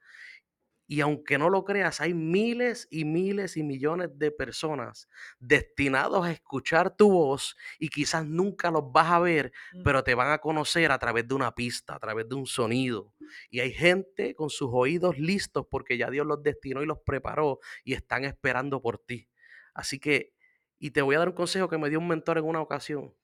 Y 0.91 1.03
aunque 1.03 1.39
no 1.39 1.51
lo 1.51 1.65
creas, 1.65 2.01
hay 2.01 2.15
miles 2.15 2.89
y 2.91 3.05
miles 3.05 3.57
y 3.57 3.63
millones 3.63 4.11
de 4.19 4.33
personas 4.33 5.09
destinados 5.39 6.27
a 6.27 6.33
escuchar 6.33 6.97
tu 6.97 7.13
voz 7.13 7.57
y 7.79 7.91
quizás 7.91 8.27
nunca 8.27 8.73
los 8.73 8.91
vas 8.91 9.13
a 9.13 9.21
ver, 9.21 9.53
mm. 9.73 9.85
pero 9.85 10.03
te 10.03 10.17
van 10.17 10.33
a 10.33 10.39
conocer 10.39 10.91
a 10.91 10.99
través 10.99 11.29
de 11.29 11.35
una 11.37 11.55
pista, 11.55 11.95
a 11.95 12.01
través 12.01 12.29
de 12.29 12.35
un 12.35 12.45
sonido. 12.45 13.15
Y 13.51 13.61
hay 13.61 13.73
gente 13.73 14.35
con 14.35 14.51
sus 14.51 14.69
oídos 14.73 15.17
listos 15.17 15.65
porque 15.71 15.97
ya 15.97 16.11
Dios 16.11 16.27
los 16.27 16.43
destinó 16.43 16.83
y 16.83 16.87
los 16.87 16.99
preparó 16.99 17.61
y 17.85 17.93
están 17.93 18.25
esperando 18.25 18.83
por 18.83 18.99
ti. 18.99 19.29
Así 19.73 20.01
que, 20.01 20.35
y 20.81 20.91
te 20.91 21.03
voy 21.03 21.15
a 21.15 21.21
dar 21.21 21.29
un 21.29 21.37
consejo 21.37 21.69
que 21.69 21.79
me 21.79 21.89
dio 21.89 22.01
un 22.01 22.09
mentor 22.09 22.39
en 22.39 22.47
una 22.47 22.61
ocasión. 22.61 23.15